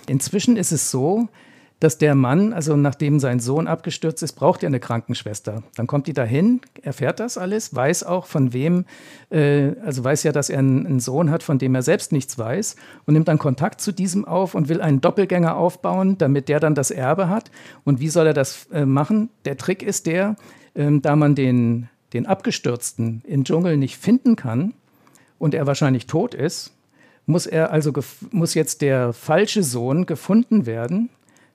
[0.08, 1.27] Inzwischen ist es so,
[1.80, 5.62] dass der Mann, also nachdem sein Sohn abgestürzt ist, braucht er eine Krankenschwester.
[5.76, 8.86] Dann kommt die dahin, erfährt das alles, weiß auch von wem,
[9.30, 12.38] äh, also weiß ja, dass er einen, einen, Sohn hat, von dem er selbst nichts
[12.38, 16.60] weiß und nimmt dann Kontakt zu diesem auf und will einen Doppelgänger aufbauen, damit der
[16.60, 17.52] dann das Erbe hat.
[17.84, 19.30] Und wie soll er das äh, machen?
[19.46, 20.36] Der Trick ist der,
[20.74, 24.74] äh, da man den, den Abgestürzten im Dschungel nicht finden kann
[25.38, 26.74] und er wahrscheinlich tot ist,
[27.28, 27.92] muss er also
[28.32, 31.10] muss jetzt der falsche Sohn gefunden werden,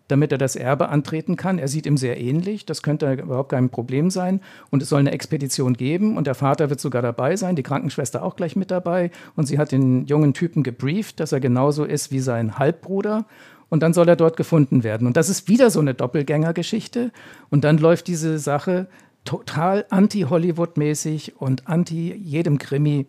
[0.08, 1.58] damit er das Erbe antreten kann.
[1.58, 4.40] Er sieht ihm sehr ähnlich, das könnte überhaupt kein Problem sein.
[4.70, 8.22] Und es soll eine Expedition geben und der Vater wird sogar dabei sein, die Krankenschwester
[8.22, 9.10] auch gleich mit dabei.
[9.36, 13.24] Und sie hat den jungen Typen gebrieft, dass er genauso ist wie sein Halbbruder.
[13.68, 15.06] Und dann soll er dort gefunden werden.
[15.06, 17.10] Und das ist wieder so eine Doppelgängergeschichte.
[17.48, 18.86] Und dann läuft diese Sache
[19.24, 23.06] total anti-Hollywood-mäßig und anti jedem Krimi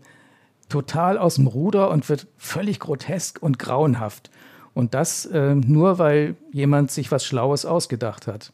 [0.70, 4.32] total aus dem Ruder und wird völlig grotesk und grauenhaft.
[4.74, 8.52] Und das äh, nur, weil jemand sich was Schlaues ausgedacht hat.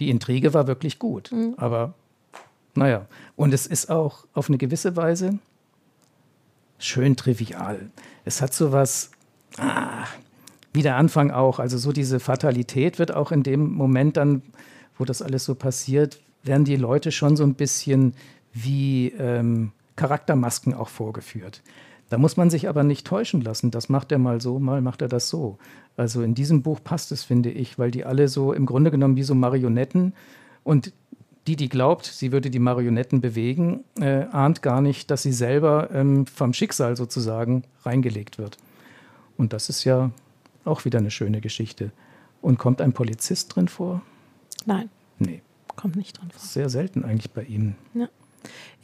[0.00, 1.54] Die Intrige war wirklich gut, mhm.
[1.56, 1.94] aber
[2.74, 3.06] naja.
[3.36, 5.38] Und es ist auch auf eine gewisse Weise
[6.78, 7.90] schön trivial.
[8.24, 9.10] Es hat so was,
[9.58, 10.04] ah,
[10.72, 11.58] wie der Anfang auch.
[11.58, 14.42] Also so diese Fatalität wird auch in dem Moment dann,
[14.98, 18.14] wo das alles so passiert, werden die Leute schon so ein bisschen
[18.52, 21.62] wie ähm, Charaktermasken auch vorgeführt.
[22.14, 23.72] Da muss man sich aber nicht täuschen lassen.
[23.72, 25.58] Das macht er mal so, mal macht er das so.
[25.96, 29.16] Also in diesem Buch passt es, finde ich, weil die alle so im Grunde genommen
[29.16, 30.14] wie so Marionetten
[30.62, 30.92] und
[31.48, 35.90] die, die glaubt, sie würde die Marionetten bewegen, äh, ahnt gar nicht, dass sie selber
[35.92, 38.58] ähm, vom Schicksal sozusagen reingelegt wird.
[39.36, 40.12] Und das ist ja
[40.64, 41.90] auch wieder eine schöne Geschichte.
[42.40, 44.02] Und kommt ein Polizist drin vor?
[44.66, 44.88] Nein.
[45.18, 45.42] Nee.
[45.74, 46.40] Kommt nicht drin vor.
[46.40, 47.74] Sehr selten eigentlich bei Ihnen.
[47.92, 48.08] Ja.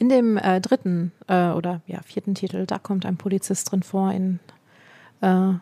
[0.01, 4.11] In dem äh, dritten äh, oder ja, vierten Titel, da kommt ein Polizist drin vor,
[4.11, 4.39] in
[5.21, 5.53] äh,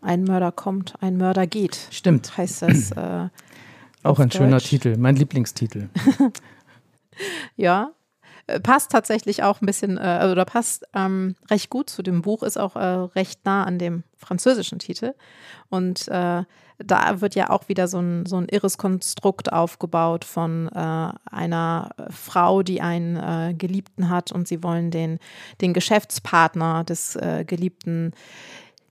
[0.00, 1.86] Ein Mörder kommt, ein Mörder geht.
[1.92, 2.36] Stimmt.
[2.36, 2.90] Heißt das.
[2.90, 3.28] Äh,
[4.02, 4.38] Auch ein Deutsch.
[4.38, 5.88] schöner Titel, mein Lieblingstitel.
[7.56, 7.92] ja,
[8.62, 12.58] passt tatsächlich auch ein bisschen, äh, oder passt ähm, recht gut zu dem Buch, ist
[12.58, 15.14] auch äh, recht nah an dem französischen Titel.
[15.68, 16.44] Und äh,
[16.78, 21.90] da wird ja auch wieder so ein, so ein irres Konstrukt aufgebaut von äh, einer
[22.10, 25.18] Frau, die einen äh, Geliebten hat und sie wollen den,
[25.60, 28.12] den Geschäftspartner des äh, Geliebten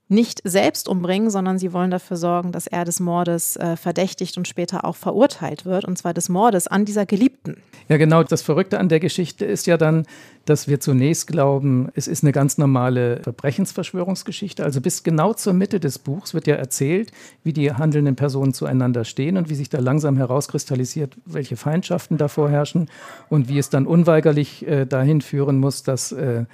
[0.07, 4.47] nicht selbst umbringen, sondern sie wollen dafür sorgen, dass er des Mordes äh, verdächtigt und
[4.47, 7.57] später auch verurteilt wird, und zwar des Mordes an dieser Geliebten.
[7.87, 8.23] Ja, genau.
[8.23, 10.05] Das Verrückte an der Geschichte ist ja dann,
[10.45, 14.63] dass wir zunächst glauben, es ist eine ganz normale Verbrechensverschwörungsgeschichte.
[14.63, 17.11] Also bis genau zur Mitte des Buchs wird ja erzählt,
[17.43, 22.27] wie die handelnden Personen zueinander stehen und wie sich da langsam herauskristallisiert, welche Feindschaften da
[22.27, 22.89] vorherrschen
[23.29, 26.45] und wie es dann unweigerlich äh, dahin führen muss, dass äh,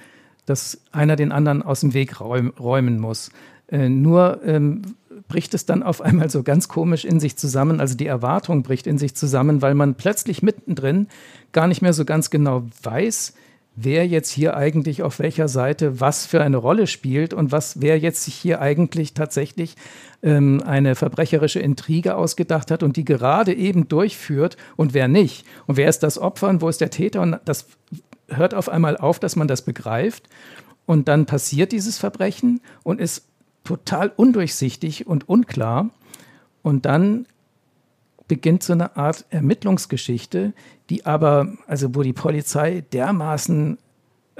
[0.46, 3.30] dass einer den anderen aus dem Weg räumen muss.
[3.68, 4.82] Äh, nur ähm,
[5.28, 7.80] bricht es dann auf einmal so ganz komisch in sich zusammen.
[7.80, 11.08] Also die Erwartung bricht in sich zusammen, weil man plötzlich mittendrin
[11.52, 13.34] gar nicht mehr so ganz genau weiß,
[13.74, 17.98] wer jetzt hier eigentlich auf welcher Seite was für eine Rolle spielt und was wer
[17.98, 19.76] jetzt sich hier eigentlich tatsächlich
[20.22, 25.46] ähm, eine verbrecherische Intrige ausgedacht hat und die gerade eben durchführt und wer nicht.
[25.66, 27.22] Und wer ist das Opfer und wo ist der Täter?
[27.22, 27.66] Und das
[28.36, 30.28] hört auf einmal auf, dass man das begreift.
[30.86, 33.28] Und dann passiert dieses Verbrechen und ist
[33.64, 35.90] total undurchsichtig und unklar.
[36.62, 37.26] Und dann
[38.28, 40.54] beginnt so eine Art Ermittlungsgeschichte,
[40.90, 43.78] die aber, also wo die Polizei dermaßen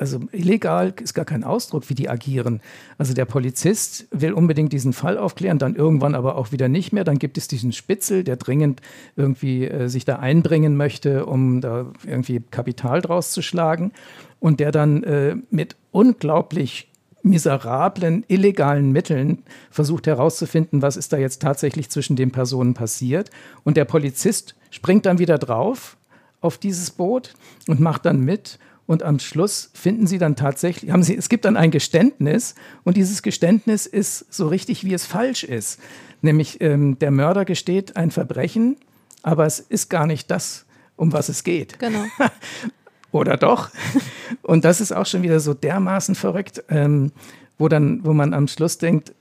[0.02, 2.60] also illegal ist gar kein Ausdruck, wie die agieren.
[2.98, 7.04] Also der Polizist will unbedingt diesen Fall aufklären, dann irgendwann aber auch wieder nicht mehr.
[7.04, 8.80] Dann gibt es diesen Spitzel, der dringend
[9.14, 13.92] irgendwie äh, sich da einbringen möchte, um da irgendwie Kapital draus zu schlagen
[14.40, 16.90] und der dann äh, mit unglaublich
[17.22, 23.30] miserablen, illegalen Mitteln versucht herauszufinden, was ist da jetzt tatsächlich zwischen den Personen passiert.
[23.62, 25.96] Und der Polizist springt dann wieder drauf
[26.40, 27.34] auf dieses Boot
[27.68, 28.58] und macht dann mit.
[28.92, 32.98] Und am Schluss finden sie dann tatsächlich, haben sie, es gibt dann ein Geständnis und
[32.98, 35.80] dieses Geständnis ist so richtig, wie es falsch ist.
[36.20, 38.76] Nämlich ähm, der Mörder gesteht ein Verbrechen,
[39.22, 41.78] aber es ist gar nicht das, um was es geht.
[41.78, 42.04] Genau.
[43.12, 43.70] Oder doch?
[44.42, 47.12] Und das ist auch schon wieder so dermaßen verrückt, ähm,
[47.56, 49.14] wo, dann, wo man am Schluss denkt,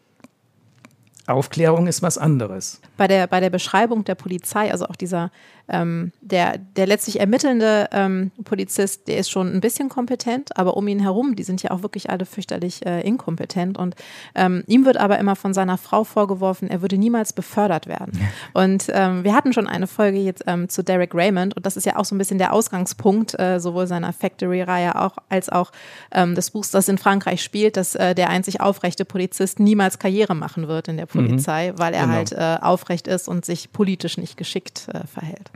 [1.34, 2.82] Aufklärung ist was anderes.
[2.98, 5.32] Bei der, bei der Beschreibung der Polizei, also auch dieser
[5.72, 10.88] ähm, der, der letztlich ermittelnde ähm, Polizist, der ist schon ein bisschen kompetent, aber um
[10.88, 13.78] ihn herum, die sind ja auch wirklich alle fürchterlich äh, inkompetent.
[13.78, 13.96] Und
[14.36, 18.20] ähm, ihm wird aber immer von seiner Frau vorgeworfen, er würde niemals befördert werden.
[18.54, 21.86] Und ähm, wir hatten schon eine Folge jetzt ähm, zu Derek Raymond und das ist
[21.86, 25.72] ja auch so ein bisschen der Ausgangspunkt äh, sowohl seiner Factory-Reihe auch als auch
[26.12, 30.36] ähm, des Buchs, das in Frankreich spielt, dass äh, der einzig aufrechte Polizist niemals Karriere
[30.36, 31.10] machen wird in der mhm.
[31.27, 31.79] Polizei, mhm.
[31.79, 32.13] weil er genau.
[32.13, 35.51] halt äh, aufrecht ist und sich politisch nicht geschickt äh, verhält.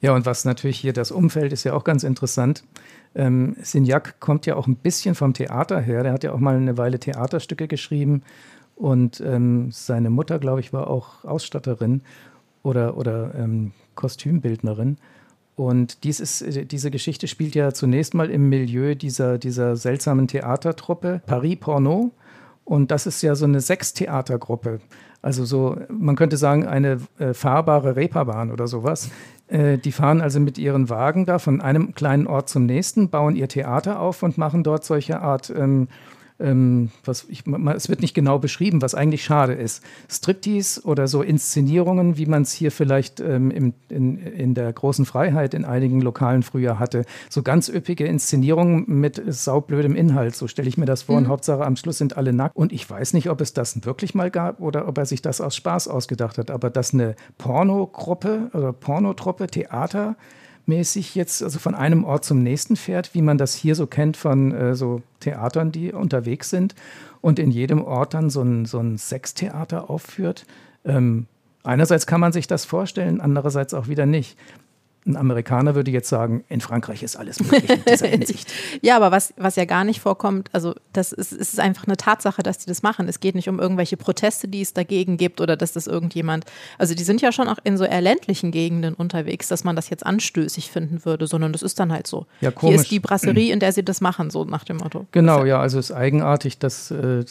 [0.00, 2.64] Ja, und was natürlich hier das Umfeld ist ja auch ganz interessant.
[3.14, 6.02] Ähm, Signac kommt ja auch ein bisschen vom Theater her.
[6.02, 8.22] Der hat ja auch mal eine Weile Theaterstücke geschrieben.
[8.76, 12.00] Und ähm, seine Mutter, glaube ich, war auch Ausstatterin
[12.62, 14.96] oder, oder ähm, Kostümbildnerin.
[15.56, 20.28] Und dies ist, äh, diese Geschichte spielt ja zunächst mal im Milieu dieser, dieser seltsamen
[20.28, 22.12] Theatertruppe Paris Porno.
[22.70, 24.78] Und das ist ja so eine Sechstheatergruppe.
[25.22, 29.10] Also so, man könnte sagen, eine äh, fahrbare Reeperbahn oder sowas.
[29.48, 33.34] Äh, die fahren also mit ihren Wagen da von einem kleinen Ort zum nächsten, bauen
[33.34, 35.88] ihr Theater auf und machen dort solche Art ähm,
[36.40, 39.82] ähm, was ich, es wird nicht genau beschrieben, was eigentlich schade ist.
[40.08, 45.04] Striptease oder so Inszenierungen, wie man es hier vielleicht ähm, im, in, in der großen
[45.04, 47.04] Freiheit in einigen Lokalen früher hatte.
[47.28, 51.16] So ganz üppige Inszenierungen mit saublödem Inhalt, so stelle ich mir das vor.
[51.16, 51.24] Mhm.
[51.24, 52.56] Und Hauptsache am Schluss sind alle nackt.
[52.56, 55.40] Und ich weiß nicht, ob es das wirklich mal gab oder ob er sich das
[55.40, 56.50] aus Spaß ausgedacht hat.
[56.50, 60.16] Aber dass eine Pornogruppe oder Pornotruppe, Theater,
[60.70, 64.16] mäßig jetzt also von einem Ort zum nächsten fährt, wie man das hier so kennt
[64.16, 66.74] von äh, so Theatern, die unterwegs sind
[67.20, 70.46] und in jedem Ort dann so ein, so ein Sextheater aufführt.
[70.84, 71.26] Ähm,
[71.62, 74.38] einerseits kann man sich das vorstellen, andererseits auch wieder nicht
[75.10, 78.52] ein Amerikaner würde jetzt sagen, in Frankreich ist alles möglich in dieser Hinsicht.
[78.82, 82.42] ja, aber was, was ja gar nicht vorkommt, also das ist, ist einfach eine Tatsache,
[82.42, 83.08] dass die das machen.
[83.08, 86.44] Es geht nicht um irgendwelche Proteste, die es dagegen gibt oder dass das irgendjemand,
[86.78, 89.90] also die sind ja schon auch in so eher ländlichen Gegenden unterwegs, dass man das
[89.90, 92.26] jetzt anstößig finden würde, sondern das ist dann halt so.
[92.40, 92.74] Ja, komisch.
[92.74, 95.06] Hier ist die Brasserie, in der sie das machen, so nach dem Motto.
[95.12, 97.24] Genau, ja, also es ist eigenartig, dass äh,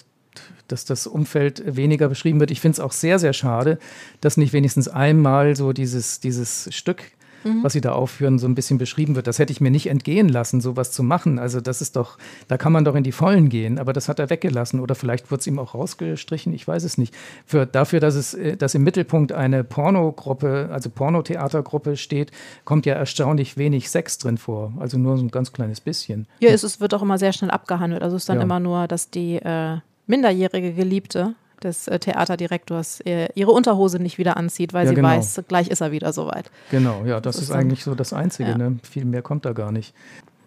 [0.68, 2.52] dass das Umfeld weniger beschrieben wird.
[2.52, 3.80] Ich finde es auch sehr, sehr schade,
[4.22, 7.02] dass nicht wenigstens einmal so dieses, dieses Stück
[7.44, 7.64] mhm.
[7.64, 9.28] was Sie da aufführen, so ein bisschen beschrieben wird.
[9.28, 11.40] Das hätte ich mir nicht entgehen lassen, sowas zu machen.
[11.40, 13.80] Also das ist doch, da kann man doch in die Vollen gehen.
[13.80, 16.54] Aber das hat er weggelassen oder vielleicht wurde es ihm auch rausgestrichen.
[16.54, 17.14] Ich weiß es nicht.
[17.46, 22.32] Für, dafür, dass es, äh, dass im Mittelpunkt eine Pornogruppe, also Pornotheatergruppe steht,
[22.66, 24.74] kommt ja erstaunlich wenig Sex drin vor.
[24.80, 26.28] Also nur so ein ganz kleines bisschen.
[26.40, 28.04] Ja, es, es wird auch immer sehr schnell abgehandelt.
[28.04, 28.44] Also es ist dann ja.
[28.44, 34.38] immer nur, dass die äh, minderjährige Geliebte des äh, Theaterdirektors äh, ihre Unterhose nicht wieder
[34.38, 35.10] anzieht, weil ja, sie genau.
[35.10, 36.52] weiß, gleich ist er wieder soweit.
[36.72, 38.50] Genau, ja, das, das ist, eigentlich so das Einzige.
[38.50, 38.58] Ja.
[38.58, 38.80] Ne?
[38.84, 39.94] Viel mehr kommt da gar nicht.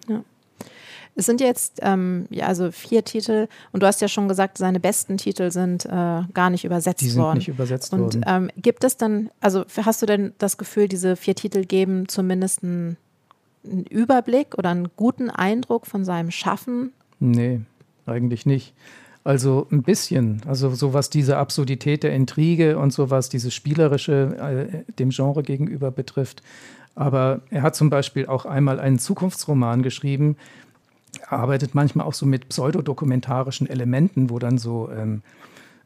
[0.09, 0.23] Ja.
[1.15, 4.81] Es sind jetzt ähm, ja, also vier Titel und du hast ja schon gesagt, seine
[4.81, 7.07] besten Titel sind äh, gar nicht übersetzt worden.
[7.07, 7.39] Die sind worden.
[7.39, 8.25] nicht übersetzt und, worden.
[8.27, 12.63] Ähm, gibt es dann, also hast du denn das Gefühl, diese vier Titel geben zumindest
[12.63, 12.97] einen,
[13.65, 16.93] einen Überblick oder einen guten Eindruck von seinem Schaffen?
[17.21, 17.61] Nee,
[18.07, 18.75] eigentlich nicht.
[19.25, 24.83] Also ein bisschen, also so was diese Absurdität der Intrige und so was dieses Spielerische
[24.85, 26.43] äh, dem Genre gegenüber betrifft.
[26.95, 30.37] Aber er hat zum Beispiel auch einmal einen Zukunftsroman geschrieben,
[31.29, 35.23] arbeitet manchmal auch so mit pseudodokumentarischen Elementen, wo dann so ähm,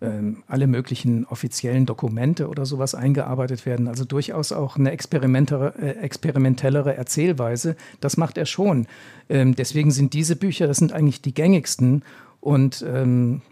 [0.00, 3.88] ähm, alle möglichen offiziellen Dokumente oder sowas eingearbeitet werden.
[3.88, 7.76] Also durchaus auch eine äh, experimentellere Erzählweise.
[8.00, 8.86] Das macht er schon.
[9.28, 12.02] Ähm, deswegen sind diese Bücher, das sind eigentlich die gängigsten
[12.46, 13.42] und ähm,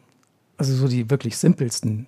[0.56, 2.06] also so die wirklich simpelsten.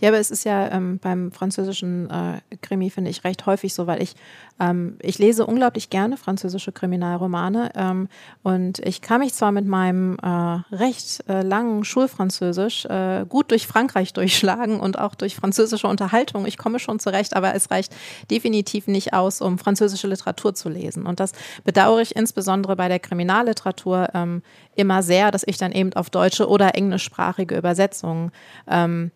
[0.00, 3.86] Ja, aber es ist ja ähm, beim französischen äh, Krimi, finde ich, recht häufig so,
[3.86, 4.14] weil ich,
[4.58, 8.08] ähm, ich lese unglaublich gerne französische Kriminalromane ähm,
[8.42, 13.66] und ich kann mich zwar mit meinem äh, recht äh, langen Schulfranzösisch äh, gut durch
[13.66, 16.46] Frankreich durchschlagen und auch durch französische Unterhaltung.
[16.46, 17.94] Ich komme schon zurecht, aber es reicht
[18.30, 21.04] definitiv nicht aus, um französische Literatur zu lesen.
[21.04, 21.32] Und das
[21.64, 24.42] bedauere ich insbesondere bei der Kriminalliteratur ähm,
[24.76, 28.32] immer sehr, dass ich dann eben auf deutsche oder englischsprachige Übersetzungen
[28.66, 29.10] ähm,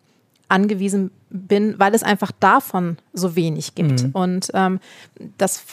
[0.47, 4.03] angewiesen bin, weil es einfach davon so wenig gibt.
[4.03, 4.11] Mhm.
[4.11, 4.79] Und ähm,
[5.37, 5.63] das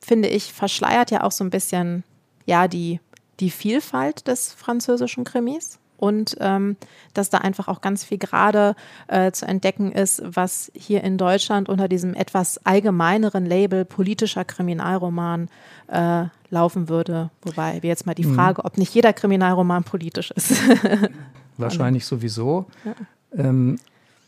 [0.00, 2.04] finde ich verschleiert ja auch so ein bisschen
[2.46, 3.00] ja die,
[3.40, 5.78] die Vielfalt des französischen Krimis.
[5.98, 6.76] und ähm,
[7.12, 8.76] dass da einfach auch ganz viel gerade
[9.08, 15.48] äh, zu entdecken ist, was hier in Deutschland unter diesem etwas allgemeineren Label politischer Kriminalroman
[15.88, 17.30] äh, laufen würde.
[17.42, 18.34] Wobei wir jetzt mal die mhm.
[18.36, 20.52] Frage, ob nicht jeder Kriminalroman politisch ist.
[21.56, 22.66] Wahrscheinlich sowieso.
[22.84, 22.94] Ja.
[23.36, 23.78] Ähm,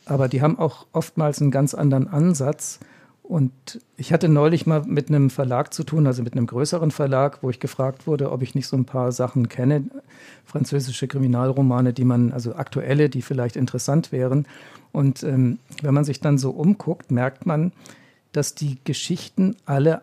[0.06, 2.80] aber die haben auch oftmals einen ganz anderen Ansatz.
[3.22, 3.52] Und
[3.96, 7.50] ich hatte neulich mal mit einem Verlag zu tun, also mit einem größeren Verlag, wo
[7.50, 9.84] ich gefragt wurde, ob ich nicht so ein paar Sachen kenne,
[10.44, 14.46] französische Kriminalromane, die man, also aktuelle, die vielleicht interessant wären.
[14.90, 17.70] Und ähm, wenn man sich dann so umguckt, merkt man,
[18.32, 20.02] dass die Geschichten alle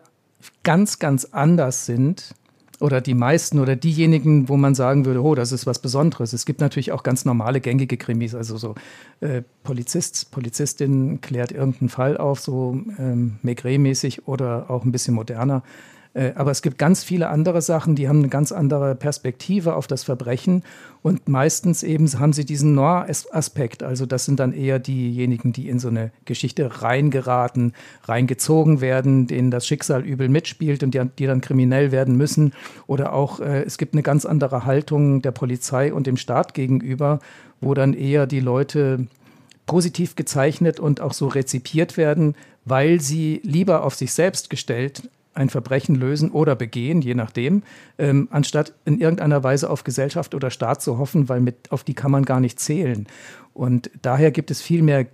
[0.62, 2.34] ganz, ganz anders sind
[2.80, 6.32] oder die meisten oder diejenigen, wo man sagen würde, oh, das ist was Besonderes.
[6.32, 8.74] Es gibt natürlich auch ganz normale gängige Krimis, also so
[9.20, 15.62] äh, Polizist, Polizistin klärt irgendeinen Fall auf, so ähm, Maigret-mäßig oder auch ein bisschen moderner.
[16.14, 19.86] Äh, aber es gibt ganz viele andere Sachen, die haben eine ganz andere Perspektive auf
[19.86, 20.62] das Verbrechen
[21.02, 23.82] und meistens eben haben sie diesen Noir-Aspekt.
[23.82, 27.72] Also das sind dann eher diejenigen, die in so eine Geschichte reingeraten,
[28.04, 32.52] reingezogen werden, denen das Schicksal übel mitspielt und die, die dann kriminell werden müssen.
[32.86, 37.20] Oder auch äh, es gibt eine ganz andere Haltung der Polizei und dem Staat gegenüber,
[37.60, 39.06] wo dann eher die Leute
[39.66, 45.48] positiv gezeichnet und auch so rezipiert werden, weil sie lieber auf sich selbst gestellt ein
[45.48, 47.62] Verbrechen lösen oder begehen, je nachdem,
[47.96, 51.94] ähm, anstatt in irgendeiner Weise auf Gesellschaft oder Staat zu hoffen, weil mit, auf die
[51.94, 53.06] kann man gar nicht zählen.
[53.54, 55.06] Und daher gibt es viel mehr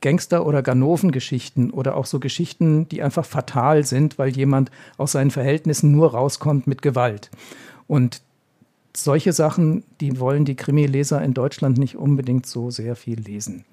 [0.00, 5.30] Gangster- oder Ganoven-Geschichten oder auch so Geschichten, die einfach fatal sind, weil jemand aus seinen
[5.30, 7.30] Verhältnissen nur rauskommt mit Gewalt.
[7.86, 8.22] Und
[8.96, 13.64] solche Sachen, die wollen die Krimileser in Deutschland nicht unbedingt so sehr viel lesen.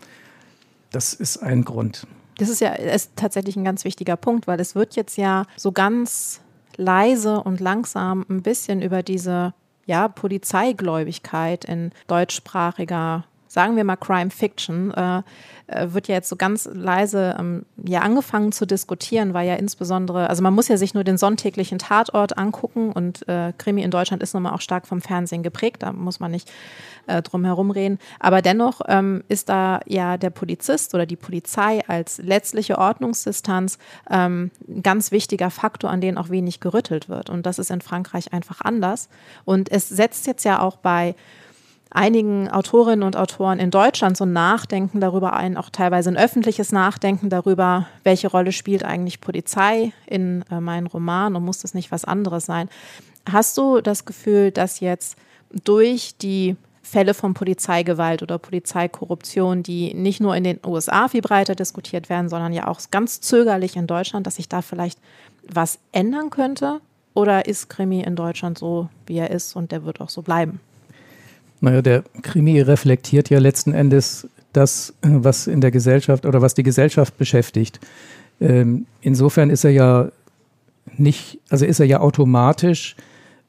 [0.91, 2.07] Das ist ein Grund.
[2.39, 5.71] Das ist ja ist tatsächlich ein ganz wichtiger Punkt, weil es wird jetzt ja so
[5.71, 6.41] ganz
[6.77, 9.53] leise und langsam ein bisschen über diese
[9.85, 15.23] ja, Polizeigläubigkeit in deutschsprachiger sagen wir mal Crime Fiction, äh,
[15.67, 20.29] äh, wird ja jetzt so ganz leise ähm, ja angefangen zu diskutieren, weil ja insbesondere,
[20.29, 24.23] also man muss ja sich nur den sonntäglichen Tatort angucken und äh, Krimi in Deutschland
[24.23, 26.51] ist nochmal auch stark vom Fernsehen geprägt, da muss man nicht
[27.07, 27.97] äh, drum herum reden.
[28.19, 33.79] Aber dennoch ähm, ist da ja der Polizist oder die Polizei als letztliche Ordnungsdistanz
[34.11, 37.31] ähm, ein ganz wichtiger Faktor, an den auch wenig gerüttelt wird.
[37.31, 39.09] Und das ist in Frankreich einfach anders.
[39.43, 41.15] Und es setzt jetzt ja auch bei
[41.91, 46.71] einigen Autorinnen und Autoren in Deutschland so ein Nachdenken darüber ein, auch teilweise ein öffentliches
[46.71, 51.91] Nachdenken darüber, welche Rolle spielt eigentlich Polizei in äh, meinen Roman und muss das nicht
[51.91, 52.69] was anderes sein.
[53.29, 55.17] Hast du das Gefühl, dass jetzt
[55.63, 61.55] durch die Fälle von Polizeigewalt oder Polizeikorruption, die nicht nur in den USA viel breiter
[61.55, 64.99] diskutiert werden, sondern ja auch ganz zögerlich in Deutschland, dass sich da vielleicht
[65.47, 66.81] was ändern könnte?
[67.13, 70.59] Oder ist Krimi in Deutschland so, wie er ist und der wird auch so bleiben?
[71.61, 76.63] Naja, der Krimi reflektiert ja letzten Endes das, was in der Gesellschaft oder was die
[76.63, 77.79] Gesellschaft beschäftigt.
[78.41, 80.09] Ähm, insofern ist er ja
[80.97, 82.95] nicht, also ist er ja automatisch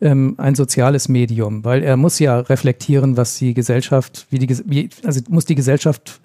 [0.01, 4.91] ähm, ein soziales Medium, weil er muss ja reflektieren, was die Gesellschaft, wie die, wie,
[5.05, 6.21] also muss die Gesellschaft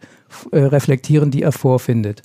[0.52, 2.22] äh, reflektieren, die er vorfindet.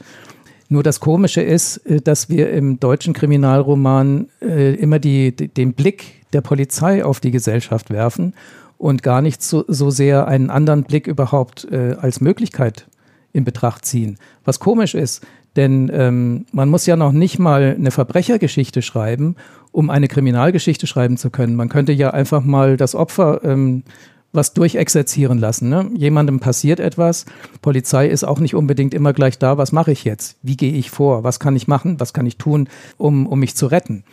[0.68, 6.24] Nur das Komische ist, äh, dass wir im deutschen Kriminalroman äh, immer die, den Blick
[6.32, 8.34] der Polizei auf die Gesellschaft werfen
[8.80, 12.88] und gar nicht so, so sehr einen anderen Blick überhaupt äh, als Möglichkeit
[13.32, 14.18] in Betracht ziehen.
[14.44, 19.36] Was komisch ist, denn ähm, man muss ja noch nicht mal eine Verbrechergeschichte schreiben,
[19.70, 21.56] um eine Kriminalgeschichte schreiben zu können.
[21.56, 23.84] Man könnte ja einfach mal das Opfer ähm,
[24.32, 25.68] was durchexerzieren lassen.
[25.68, 25.90] Ne?
[25.94, 27.26] Jemandem passiert etwas,
[27.60, 30.38] Polizei ist auch nicht unbedingt immer gleich da, was mache ich jetzt?
[30.42, 31.22] Wie gehe ich vor?
[31.22, 32.00] Was kann ich machen?
[32.00, 34.04] Was kann ich tun, um, um mich zu retten?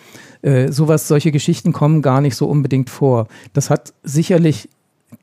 [0.48, 3.28] Äh, sowas, solche Geschichten kommen gar nicht so unbedingt vor.
[3.52, 4.70] Das hat sicherlich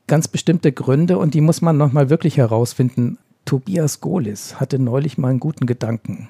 [0.05, 3.17] ganz bestimmte Gründe und die muss man nochmal wirklich herausfinden.
[3.43, 6.29] Tobias Golis hatte neulich mal einen guten Gedanken.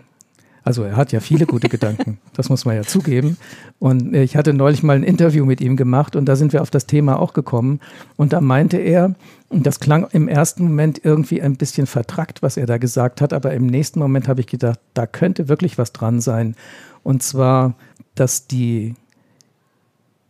[0.64, 3.36] Also er hat ja viele gute Gedanken, das muss man ja zugeben.
[3.80, 6.72] Und ich hatte neulich mal ein Interview mit ihm gemacht und da sind wir auf
[6.72, 7.82] das Thema auch gekommen.
[8.16, 9.14] Und da meinte er,
[9.50, 13.34] und das klang im ersten Moment irgendwie ein bisschen vertrackt, was er da gesagt hat,
[13.34, 16.56] aber im nächsten Moment habe ich gedacht, da könnte wirklich was dran sein.
[17.04, 17.76] Und zwar,
[18.16, 18.96] dass die,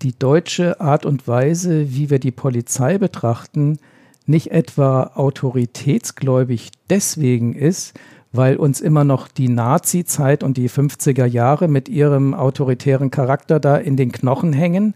[0.01, 3.79] die deutsche Art und Weise, wie wir die Polizei betrachten,
[4.25, 7.93] nicht etwa autoritätsgläubig deswegen ist,
[8.31, 13.77] weil uns immer noch die Nazi-Zeit und die 50er Jahre mit ihrem autoritären Charakter da
[13.77, 14.95] in den Knochen hängen.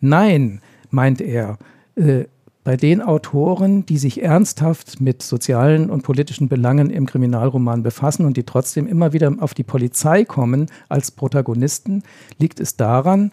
[0.00, 1.58] Nein, meint er,
[1.96, 2.24] äh,
[2.68, 8.36] bei den Autoren, die sich ernsthaft mit sozialen und politischen Belangen im Kriminalroman befassen und
[8.36, 12.02] die trotzdem immer wieder auf die Polizei kommen als Protagonisten,
[12.38, 13.32] liegt es daran,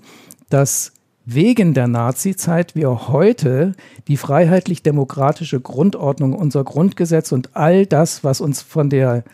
[0.50, 0.94] dass
[1.26, 3.76] wegen der Nazizeit wir heute
[4.08, 9.26] die freiheitlich-demokratische Grundordnung, unser Grundgesetz und all das, was uns von der,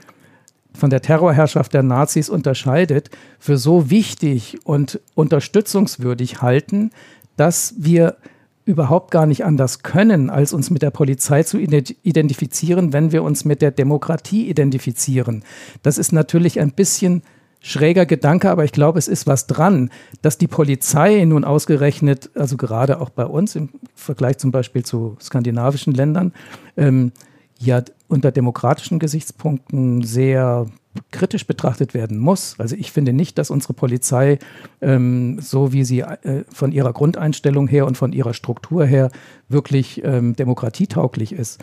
[0.74, 6.90] von der Terrorherrschaft der Nazis unterscheidet, für so wichtig und unterstützungswürdig halten,
[7.38, 8.18] dass wir
[8.66, 13.46] überhaupt gar nicht anders können, als uns mit der Polizei zu identifizieren, wenn wir uns
[13.46, 15.44] mit der Demokratie identifizieren.
[15.84, 17.24] Das ist natürlich ein bisschen
[17.60, 19.92] schräger Gedanke, aber ich glaube, es ist was dran,
[20.22, 25.16] dass die Polizei nun ausgerechnet, also gerade auch bei uns im Vergleich zum Beispiel zu
[25.22, 26.34] skandinavischen Ländern,
[26.76, 27.12] ähm,
[27.60, 30.66] ja unter demokratischen Gesichtspunkten sehr
[31.12, 32.56] kritisch betrachtet werden muss.
[32.58, 34.40] Also ich finde nicht, dass unsere Polizei,
[34.82, 39.12] ähm, so wie sie äh, von ihrer Grundeinstellung her und von ihrer Struktur her
[39.48, 41.62] wirklich ähm, demokratietauglich ist.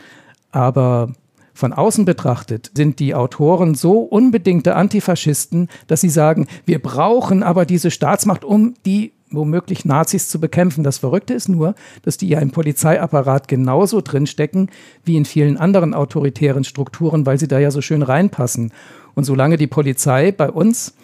[0.51, 1.12] Aber
[1.53, 7.66] von außen betrachtet sind die Autoren so unbedingte Antifaschisten, dass sie sagen, wir brauchen aber
[7.66, 10.85] diese Staatsmacht, um die womöglich Nazis zu bekämpfen.
[10.85, 14.70] Das Verrückte ist nur, dass die ja im Polizeiapparat genauso drinstecken
[15.05, 18.72] wie in vielen anderen autoritären Strukturen, weil sie da ja so schön reinpassen.
[19.19, 20.95] Und solange die Polizei bei uns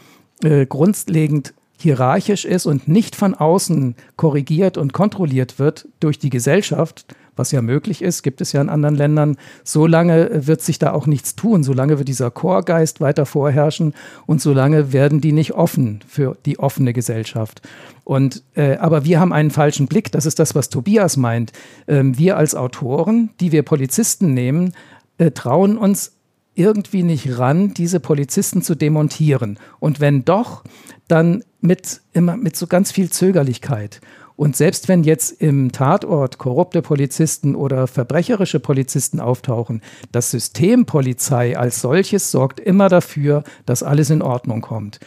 [0.45, 7.07] äh, grundlegend hierarchisch ist und nicht von außen korrigiert und kontrolliert wird durch die Gesellschaft,
[7.35, 11.09] was ja möglich ist, gibt es ja in anderen Ländern, solange wird sich da auch
[11.09, 13.95] nichts tun, solange wird dieser Chorgeist weiter vorherrschen
[14.27, 17.63] und solange werden die nicht offen für die offene Gesellschaft.
[18.05, 21.51] Und äh, aber wir haben einen falschen Blick, das ist das, was Tobias meint.
[21.89, 24.73] Ähm, wir als Autoren, die wir Polizisten nehmen,
[25.19, 26.14] äh, trauen uns
[26.55, 29.59] irgendwie nicht ran, diese Polizisten zu demontieren.
[29.81, 30.65] Und wenn doch,
[31.09, 34.01] dann mit immer mit so ganz viel Zögerlichkeit.
[34.37, 39.81] Und selbst wenn jetzt im Tatort korrupte Polizisten oder verbrecherische Polizisten auftauchen,
[40.11, 44.99] das System Polizei als solches sorgt immer dafür, dass alles in Ordnung kommt.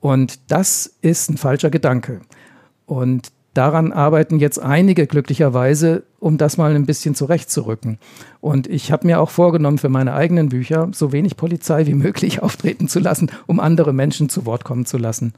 [0.00, 2.22] Und das ist ein falscher Gedanke.
[2.86, 7.98] Und daran arbeiten jetzt einige glücklicherweise, um das mal ein bisschen zurechtzurücken.
[8.40, 12.42] Und ich habe mir auch vorgenommen, für meine eigenen Bücher so wenig Polizei wie möglich
[12.42, 15.34] auftreten zu lassen, um andere Menschen zu Wort kommen zu lassen.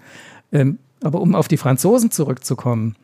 [0.53, 2.97] Ähm, aber um auf die Franzosen zurückzukommen,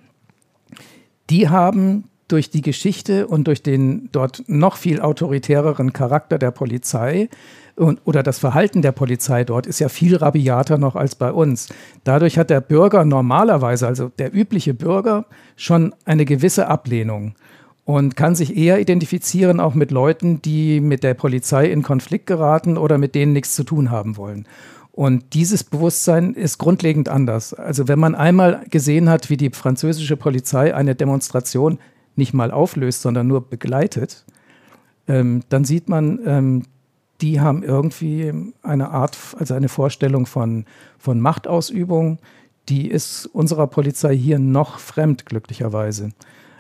[1.29, 7.29] die haben durch die Geschichte und durch den dort noch viel autoritäreren Charakter der Polizei
[7.81, 11.69] und, oder das Verhalten der Polizei dort ist ja viel rabiater noch als bei uns.
[12.05, 15.25] Dadurch hat der Bürger normalerweise, also der übliche Bürger,
[15.57, 17.35] schon eine gewisse Ablehnung
[17.85, 22.77] und kann sich eher identifizieren auch mit Leuten, die mit der Polizei in Konflikt geraten
[22.77, 24.47] oder mit denen nichts zu tun haben wollen.
[24.93, 27.55] Und dieses Bewusstsein ist grundlegend anders.
[27.55, 31.79] Also wenn man einmal gesehen hat, wie die französische Polizei eine Demonstration
[32.17, 34.27] nicht mal auflöst, sondern nur begleitet,
[35.09, 36.63] ähm, dann sieht man, ähm,
[37.21, 40.65] die haben irgendwie eine Art, also eine Vorstellung von,
[40.99, 42.19] von Machtausübung,
[42.69, 46.11] die ist unserer Polizei hier noch fremd, glücklicherweise.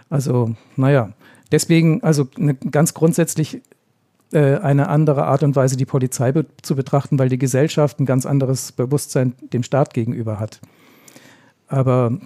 [0.09, 1.13] Also, naja,
[1.53, 3.63] deswegen, also eine, ganz grundsätzlich
[4.33, 8.07] äh, eine andere Art und Weise, die Polizei be zu betrachten, weil die Gesellschaft ein
[8.07, 10.61] ganz anderes Bewusstsein dem Staat gegenüber hat.
[11.69, 12.19] Aber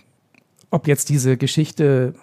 [0.70, 2.14] ob jetzt diese Geschichte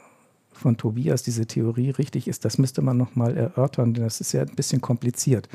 [0.52, 4.42] von Tobias, diese Theorie richtig ist, das müsste man nochmal erörtern, denn das ist ja
[4.42, 5.48] ein bisschen kompliziert.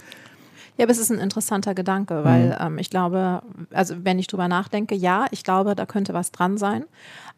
[0.76, 2.56] Ja, aber es ist ein interessanter Gedanke, weil mhm.
[2.60, 6.58] ähm, ich glaube, also wenn ich drüber nachdenke, ja, ich glaube, da könnte was dran
[6.58, 6.84] sein.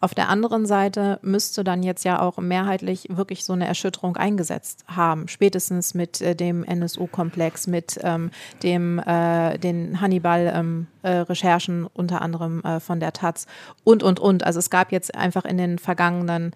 [0.01, 4.85] Auf der anderen Seite müsste dann jetzt ja auch mehrheitlich wirklich so eine Erschütterung eingesetzt
[4.87, 8.31] haben, spätestens mit äh, dem NSU-Komplex, mit ähm,
[8.63, 13.47] dem äh, den Hannibal-Recherchen ähm, äh, unter anderem äh, von der Taz
[13.85, 14.45] und und und.
[14.45, 16.53] Also es gab jetzt einfach in den vergangenen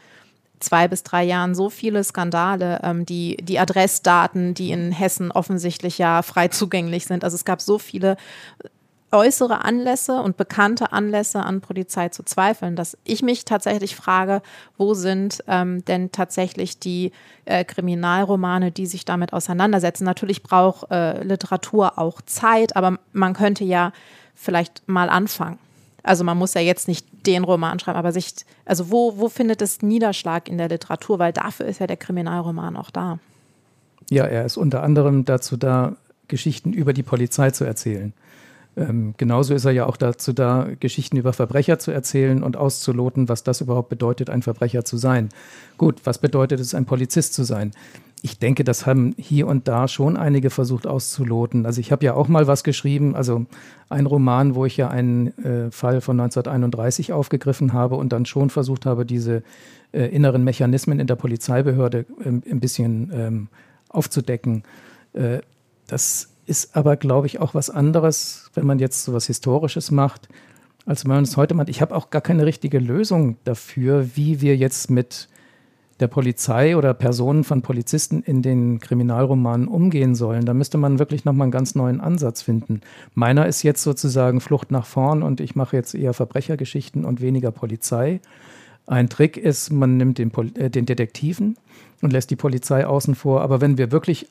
[0.63, 5.99] zwei bis drei Jahren so viele Skandale, ähm, die, die Adressdaten, die in Hessen offensichtlich
[5.99, 7.25] ja frei zugänglich sind.
[7.25, 8.17] Also es gab so viele
[9.13, 14.41] äußere Anlässe und bekannte Anlässe an Polizei zu zweifeln, dass ich mich tatsächlich frage,
[14.79, 17.13] wo sind ähm, denn tatsächlich die
[17.45, 20.05] äh, Kriminalromane, die sich damit auseinandersetzen.
[20.05, 23.93] Natürlich braucht äh, Literatur auch Zeit, aber man könnte ja
[24.35, 25.59] vielleicht mal anfangen.
[26.03, 29.63] Also man muss ja jetzt nicht den Roman schreiben, aber sich, also wo, wo findet
[29.63, 31.19] es Niederschlag in der Literatur?
[31.19, 33.19] Weil dafür ist ja der Kriminalroman auch da.
[34.11, 35.97] Ja, er ist unter anderem dazu da,
[36.29, 38.13] Geschichten über die Polizei zu erzählen.
[38.77, 43.29] Ähm, genauso ist er ja auch dazu da, Geschichten über Verbrecher zu erzählen und auszuloten,
[43.29, 45.29] was das überhaupt bedeutet, ein Verbrecher zu sein.
[45.77, 47.73] Gut, was bedeutet es, ein Polizist zu sein?
[48.25, 51.67] Ich denke, das haben hier und da schon einige versucht auszuloten.
[51.67, 53.47] Also ich habe ja auch mal was geschrieben, also
[53.89, 58.49] ein Roman, wo ich ja einen äh, Fall von 1931 aufgegriffen habe und dann schon
[58.49, 59.43] versucht habe, diese
[59.91, 63.49] äh, inneren Mechanismen in der Polizeibehörde äh, ein bisschen ähm,
[63.89, 64.63] aufzudecken.
[65.15, 65.41] Äh,
[65.89, 70.29] das ist aber, glaube ich, auch was anderes, wenn man jetzt so was Historisches macht,
[70.87, 71.69] als man es heute macht.
[71.69, 75.29] Ich habe auch gar keine richtige Lösung dafür, wie wir jetzt mit
[76.01, 80.45] der Polizei oder Personen von Polizisten in den Kriminalromanen umgehen sollen.
[80.45, 82.81] Da müsste man wirklich nochmal einen ganz neuen Ansatz finden.
[83.15, 87.51] Meiner ist jetzt sozusagen Flucht nach vorn und ich mache jetzt eher Verbrechergeschichten und weniger
[87.51, 88.21] Polizei.
[88.87, 91.57] Ein Trick ist, man nimmt den, äh, den Detektiven
[92.01, 93.43] und lässt die Polizei außen vor.
[93.43, 94.29] Aber wenn wir wirklich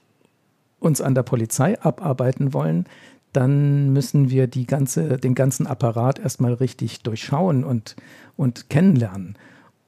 [0.79, 2.85] uns an der Polizei abarbeiten wollen,
[3.33, 7.95] dann müssen wir ganze, den ganzen Apparat erstmal richtig durchschauen und,
[8.35, 9.37] und kennenlernen.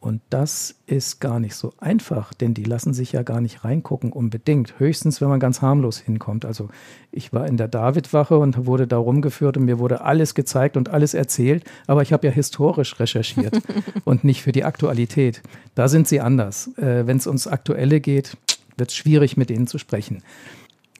[0.03, 4.11] Und das ist gar nicht so einfach, denn die lassen sich ja gar nicht reingucken
[4.11, 4.77] unbedingt.
[4.77, 6.43] Höchstens, wenn man ganz harmlos hinkommt.
[6.43, 6.67] Also
[7.09, 10.89] ich war in der Davidwache und wurde da rumgeführt und mir wurde alles gezeigt und
[10.89, 13.61] alles erzählt, aber ich habe ja historisch recherchiert
[14.03, 15.41] und nicht für die Aktualität.
[15.73, 16.67] Da sind sie anders.
[16.77, 18.35] Äh, wenn es ums Aktuelle geht,
[18.75, 20.21] wird es schwierig, mit ihnen zu sprechen.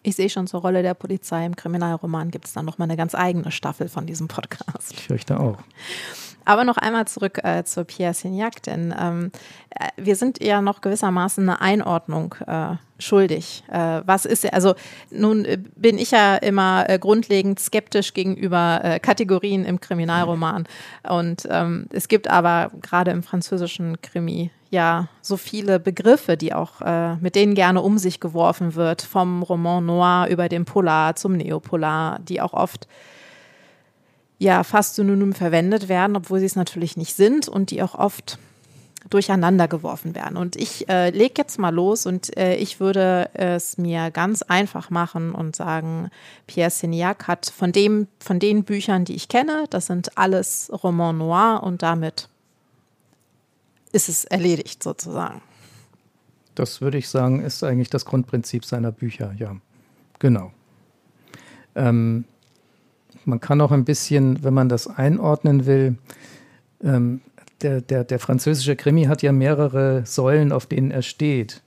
[0.01, 3.15] Ich sehe schon zur Rolle der Polizei im Kriminalroman gibt es dann nochmal eine ganz
[3.15, 4.93] eigene Staffel von diesem Podcast.
[4.93, 5.57] Ich fürchte auch.
[6.45, 9.31] Aber noch einmal zurück äh, zur Pierre Signac, denn ähm,
[9.69, 13.63] äh, wir sind ja noch gewissermaßen eine Einordnung äh, schuldig.
[13.71, 14.73] Äh, was ist, also
[15.11, 20.67] nun äh, bin ich ja immer äh, grundlegend skeptisch gegenüber Kategorien im Kriminalroman.
[21.07, 26.81] Und ähm, es gibt aber gerade im französischen Krimi ja so viele Begriffe, die auch,
[27.19, 32.19] mit denen gerne um sich geworfen wird, vom Roman Noir über den Polar zum Neopolar,
[32.19, 32.87] die auch oft
[34.43, 38.37] ja fast synonym verwendet werden, obwohl sie es natürlich nicht sind und die auch oft
[39.09, 40.37] durcheinander geworfen werden.
[40.37, 44.89] Und ich äh, lege jetzt mal los und äh, ich würde es mir ganz einfach
[44.89, 46.09] machen und sagen,
[46.47, 51.17] Pierre Signac hat von dem, von den Büchern, die ich kenne, das sind alles Roman
[51.17, 52.29] Noir und damit
[53.91, 55.41] ist es erledigt sozusagen.
[56.55, 59.55] Das würde ich sagen, ist eigentlich das Grundprinzip seiner Bücher, ja.
[60.19, 60.51] Genau.
[61.75, 62.25] Ähm,
[63.25, 65.97] man kann auch ein bisschen, wenn man das einordnen will,
[66.83, 67.21] ähm,
[67.61, 71.61] der, der, der französische Krimi hat ja mehrere Säulen, auf denen er steht.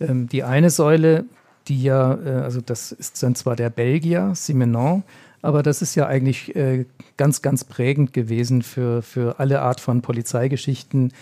[0.00, 1.24] Ähm, die eine Säule,
[1.68, 5.02] die ja, äh, also das ist dann zwar der Belgier, Simenon,
[5.42, 6.86] aber das ist ja eigentlich äh,
[7.16, 11.12] ganz, ganz prägend gewesen für, für alle Art von Polizeigeschichten,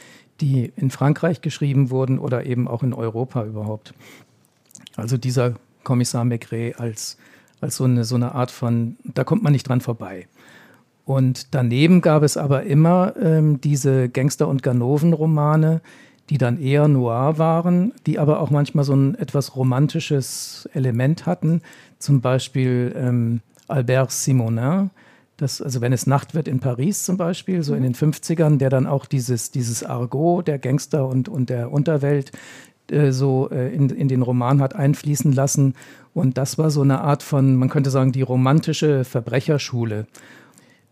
[0.41, 3.95] die in Frankreich geschrieben wurden oder eben auch in Europa überhaupt.
[4.97, 5.55] Also dieser
[5.85, 7.17] Kommissar Maigret als
[7.61, 10.27] als so eine, so eine Art von, da kommt man nicht dran vorbei.
[11.05, 15.81] Und daneben gab es aber immer ähm, diese Gangster- und Ganoven-Romane,
[16.29, 21.63] die dann eher noir waren, die aber auch manchmal so ein etwas romantisches Element hatten.
[21.99, 24.91] Zum Beispiel ähm, Albert Simonin,
[25.37, 28.71] das, also wenn es Nacht wird in Paris zum Beispiel, so in den 50ern, der
[28.71, 32.31] dann auch dieses, dieses Argot der Gangster und, und der Unterwelt
[32.91, 35.75] äh, so äh, in, in den Roman hat einfließen lassen.
[36.15, 40.07] Und das war so eine Art von, man könnte sagen, die romantische Verbrecherschule.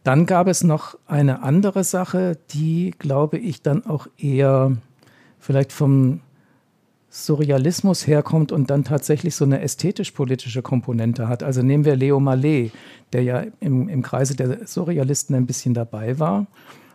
[0.05, 4.77] Dann gab es noch eine andere Sache, die, glaube ich, dann auch eher
[5.39, 6.21] vielleicht vom
[7.11, 11.43] Surrealismus herkommt und dann tatsächlich so eine ästhetisch-politische Komponente hat.
[11.43, 12.73] Also nehmen wir Leo Mallet,
[13.13, 16.47] der ja im, im Kreise der Surrealisten ein bisschen dabei war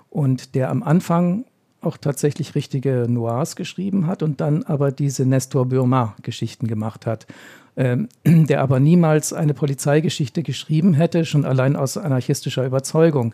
[0.09, 1.45] und der am Anfang
[1.81, 7.27] auch tatsächlich richtige Noirs geschrieben hat und dann aber diese Nestor Burma-Geschichten gemacht hat,
[8.25, 13.33] der aber niemals eine Polizeigeschichte geschrieben hätte, schon allein aus anarchistischer Überzeugung.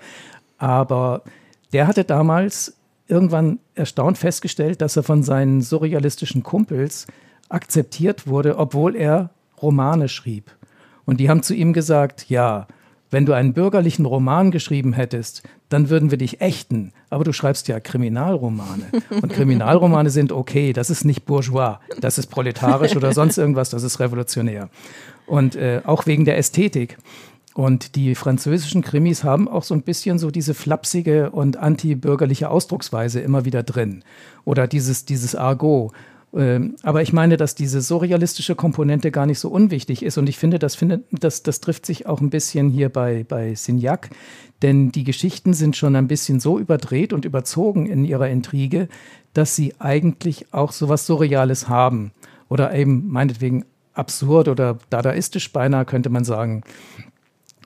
[0.58, 1.24] Aber
[1.74, 2.76] der hatte damals
[3.08, 7.08] irgendwann erstaunt festgestellt, dass er von seinen surrealistischen Kumpels
[7.50, 9.32] akzeptiert wurde, obwohl er
[9.62, 10.52] Romane schrieb.
[11.06, 12.68] Und die haben zu ihm gesagt, ja,
[13.12, 16.92] wenn du einen bürgerlichen Roman geschrieben hättest, dann würden wir dich ächten.
[17.10, 18.86] Aber du schreibst ja Kriminalromane.
[19.22, 23.84] Und Kriminalromane sind okay, das ist nicht bourgeois, das ist proletarisch oder sonst irgendwas, das
[23.84, 24.70] ist revolutionär.
[25.26, 26.98] Und äh, auch wegen der Ästhetik.
[27.56, 33.20] Und die französischen Krimis haben auch so ein bisschen so diese flapsige und antibürgerliche Ausdrucksweise
[33.20, 34.04] immer wieder drin.
[34.46, 35.94] Oder dieses, dieses Argot.
[36.36, 40.18] Ähm, aber ich meine, dass diese surrealistische Komponente gar nicht so unwichtig ist.
[40.18, 43.56] Und ich finde, das, finde, das, das trifft sich auch ein bisschen hier bei, bei
[43.56, 44.10] Signac.
[44.62, 48.90] Denn die Geschichten sind schon ein bisschen so überdreht und überzogen in ihrer Intrige,
[49.34, 52.12] dass sie eigentlich auch so was Surreales haben.
[52.50, 56.64] Oder eben meinetwegen absurd oder dadaistisch beinahe, könnte man sagen.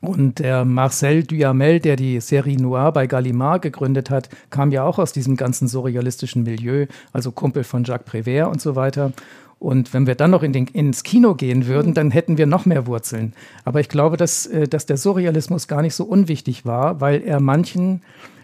[0.03, 4.99] Und der Marcel Duhamel, der die Serie Noir bei Gallimard gegründet hat, kam ja auch
[4.99, 9.13] aus diesem ganzen surrealistischen Milieu, also Kumpel von Jacques Prévert und so weiter.
[9.59, 12.65] Und wenn wir dann noch in den, ins Kino gehen würden, dann hätten wir noch
[12.65, 13.31] mehr Wurzeln.
[13.63, 17.39] Aber ich glaube, dass, äh, dass der Surrealismus gar nicht so unwichtig war, weil er
[17.39, 18.01] manchen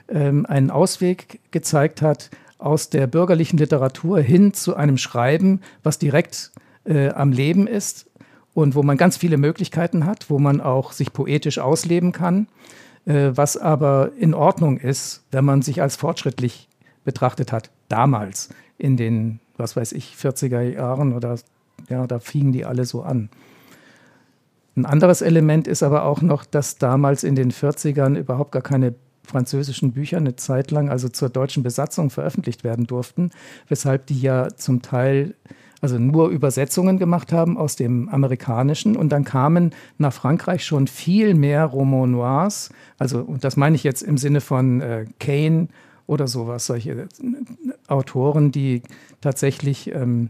[0.07, 6.51] ähm, einen Ausweg gezeigt hat aus der bürgerlichen Literatur hin zu einem Schreiben, was direkt
[6.85, 8.08] äh, am Leben ist
[8.61, 12.47] und wo man ganz viele Möglichkeiten hat, wo man auch sich poetisch ausleben kann.
[13.05, 16.67] äh, was aber in Ordnung ist, wenn man sich als fortschrittlich
[17.03, 21.37] betrachtet hat, damals in den, was weiß ich, 40er Jahren oder
[21.89, 23.29] ja, da fingen die alle so an.
[24.75, 28.95] Ein anderes Element ist aber auch noch, dass damals in den 40ern überhaupt gar keine
[29.23, 33.31] französischen Bücher eine Zeit lang, also zur deutschen Besatzung, veröffentlicht werden durften,
[33.67, 35.35] weshalb die ja zum Teil
[35.81, 41.33] also nur Übersetzungen gemacht haben aus dem Amerikanischen und dann kamen nach Frankreich schon viel
[41.35, 45.67] mehr Roman Noirs, also und das meine ich jetzt im Sinne von äh, Kane
[46.07, 47.07] oder sowas, solche äh,
[47.87, 48.81] Autoren, die
[49.21, 50.29] tatsächlich ähm,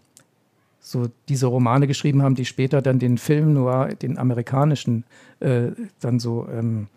[0.80, 5.04] so diese Romane geschrieben haben, die später dann den Film Noir, den amerikanischen,
[5.40, 5.68] äh,
[6.00, 6.88] dann so ähm,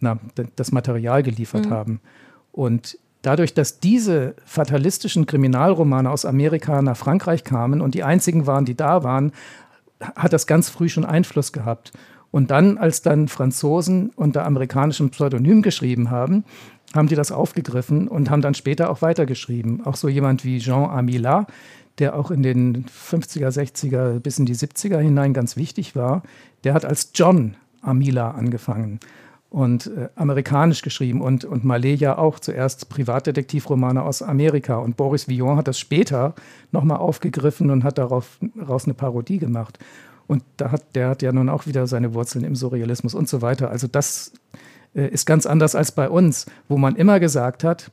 [0.00, 0.18] na,
[0.56, 1.70] das Material geliefert mhm.
[1.70, 2.00] haben.
[2.52, 8.64] Und dadurch, dass diese fatalistischen Kriminalromane aus Amerika nach Frankreich kamen und die einzigen waren,
[8.64, 9.32] die da waren,
[10.14, 11.92] hat das ganz früh schon Einfluss gehabt.
[12.30, 16.44] Und dann, als dann Franzosen unter amerikanischem Pseudonym geschrieben haben,
[16.94, 19.84] haben die das aufgegriffen und haben dann später auch weitergeschrieben.
[19.84, 21.46] Auch so jemand wie Jean Amila,
[21.98, 26.22] der auch in den 50er, 60er bis in die 70er hinein ganz wichtig war,
[26.62, 29.00] der hat als John Amila angefangen
[29.56, 34.76] und äh, amerikanisch geschrieben und, und Malé ja auch zuerst Privatdetektivromane aus Amerika.
[34.76, 36.34] Und Boris Villon hat das später
[36.72, 39.78] nochmal aufgegriffen und hat darauf, daraus eine Parodie gemacht.
[40.26, 43.40] Und da hat, der hat ja nun auch wieder seine Wurzeln im Surrealismus und so
[43.40, 43.70] weiter.
[43.70, 44.34] Also das
[44.94, 47.90] äh, ist ganz anders als bei uns, wo man immer gesagt hat,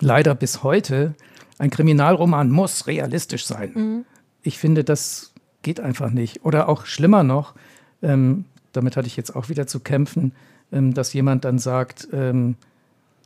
[0.00, 1.14] leider bis heute,
[1.56, 3.70] ein Kriminalroman muss realistisch sein.
[3.76, 4.04] Mhm.
[4.42, 6.44] Ich finde, das geht einfach nicht.
[6.44, 7.54] Oder auch schlimmer noch,
[8.02, 10.32] ähm, damit hatte ich jetzt auch wieder zu kämpfen,
[10.74, 12.56] dass jemand dann sagt, ähm,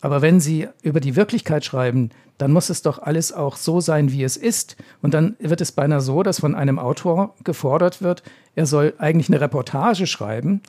[0.01, 4.13] aber wenn Sie über die Wirklichkeit schreiben, dann muss es doch alles auch so sein,
[4.13, 4.77] wie es ist.
[5.03, 8.23] Und dann wird es beinahe so, dass von einem Autor gefordert wird,
[8.55, 10.63] er soll eigentlich eine Reportage schreiben.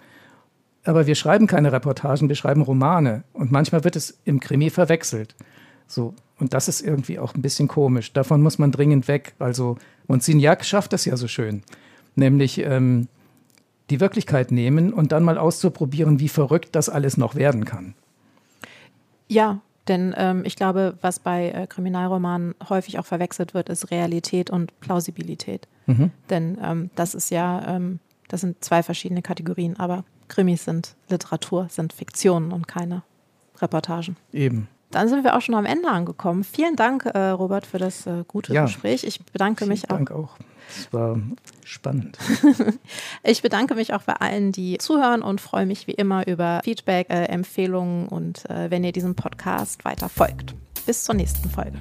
[0.84, 3.24] Aber wir schreiben keine Reportagen, wir schreiben Romane.
[3.34, 5.36] Und manchmal wird es im Krimi verwechselt.
[5.86, 6.16] So.
[6.40, 8.14] Und das ist irgendwie auch ein bisschen komisch.
[8.14, 9.34] Davon muss man dringend weg.
[9.40, 9.78] Also,
[10.08, 11.64] und Signac schafft das ja so schön.
[12.16, 13.10] Nämlich, ähm,
[13.90, 17.94] die Wirklichkeit nehmen und dann mal auszuprobieren, wie verrückt das alles noch werden kann.
[19.28, 24.50] Ja, denn ähm, ich glaube, was bei äh, Kriminalromanen häufig auch verwechselt wird, ist Realität
[24.50, 25.68] und Plausibilität.
[25.88, 26.12] Mhm.
[26.30, 31.68] Denn ähm, das ist ja, ähm, das sind zwei verschiedene Kategorien, aber Krimis sind Literatur,
[31.70, 33.02] sind Fiktionen und keine
[33.60, 34.16] Reportagen.
[34.32, 34.68] Eben.
[34.92, 36.44] Dann sind wir auch schon am Ende angekommen.
[36.44, 38.64] Vielen Dank, äh, Robert, für das äh, gute ja.
[38.64, 39.04] Gespräch.
[39.04, 39.96] Ich bedanke Vielen mich auch.
[39.96, 40.38] Dank auch.
[40.70, 41.20] Es war
[41.64, 42.18] spannend.
[43.24, 47.10] ich bedanke mich auch bei allen, die zuhören und freue mich wie immer über Feedback,
[47.10, 50.56] äh, Empfehlungen und äh, wenn ihr diesem Podcast weiter folgt.
[50.86, 51.78] Bis zur nächsten Folge.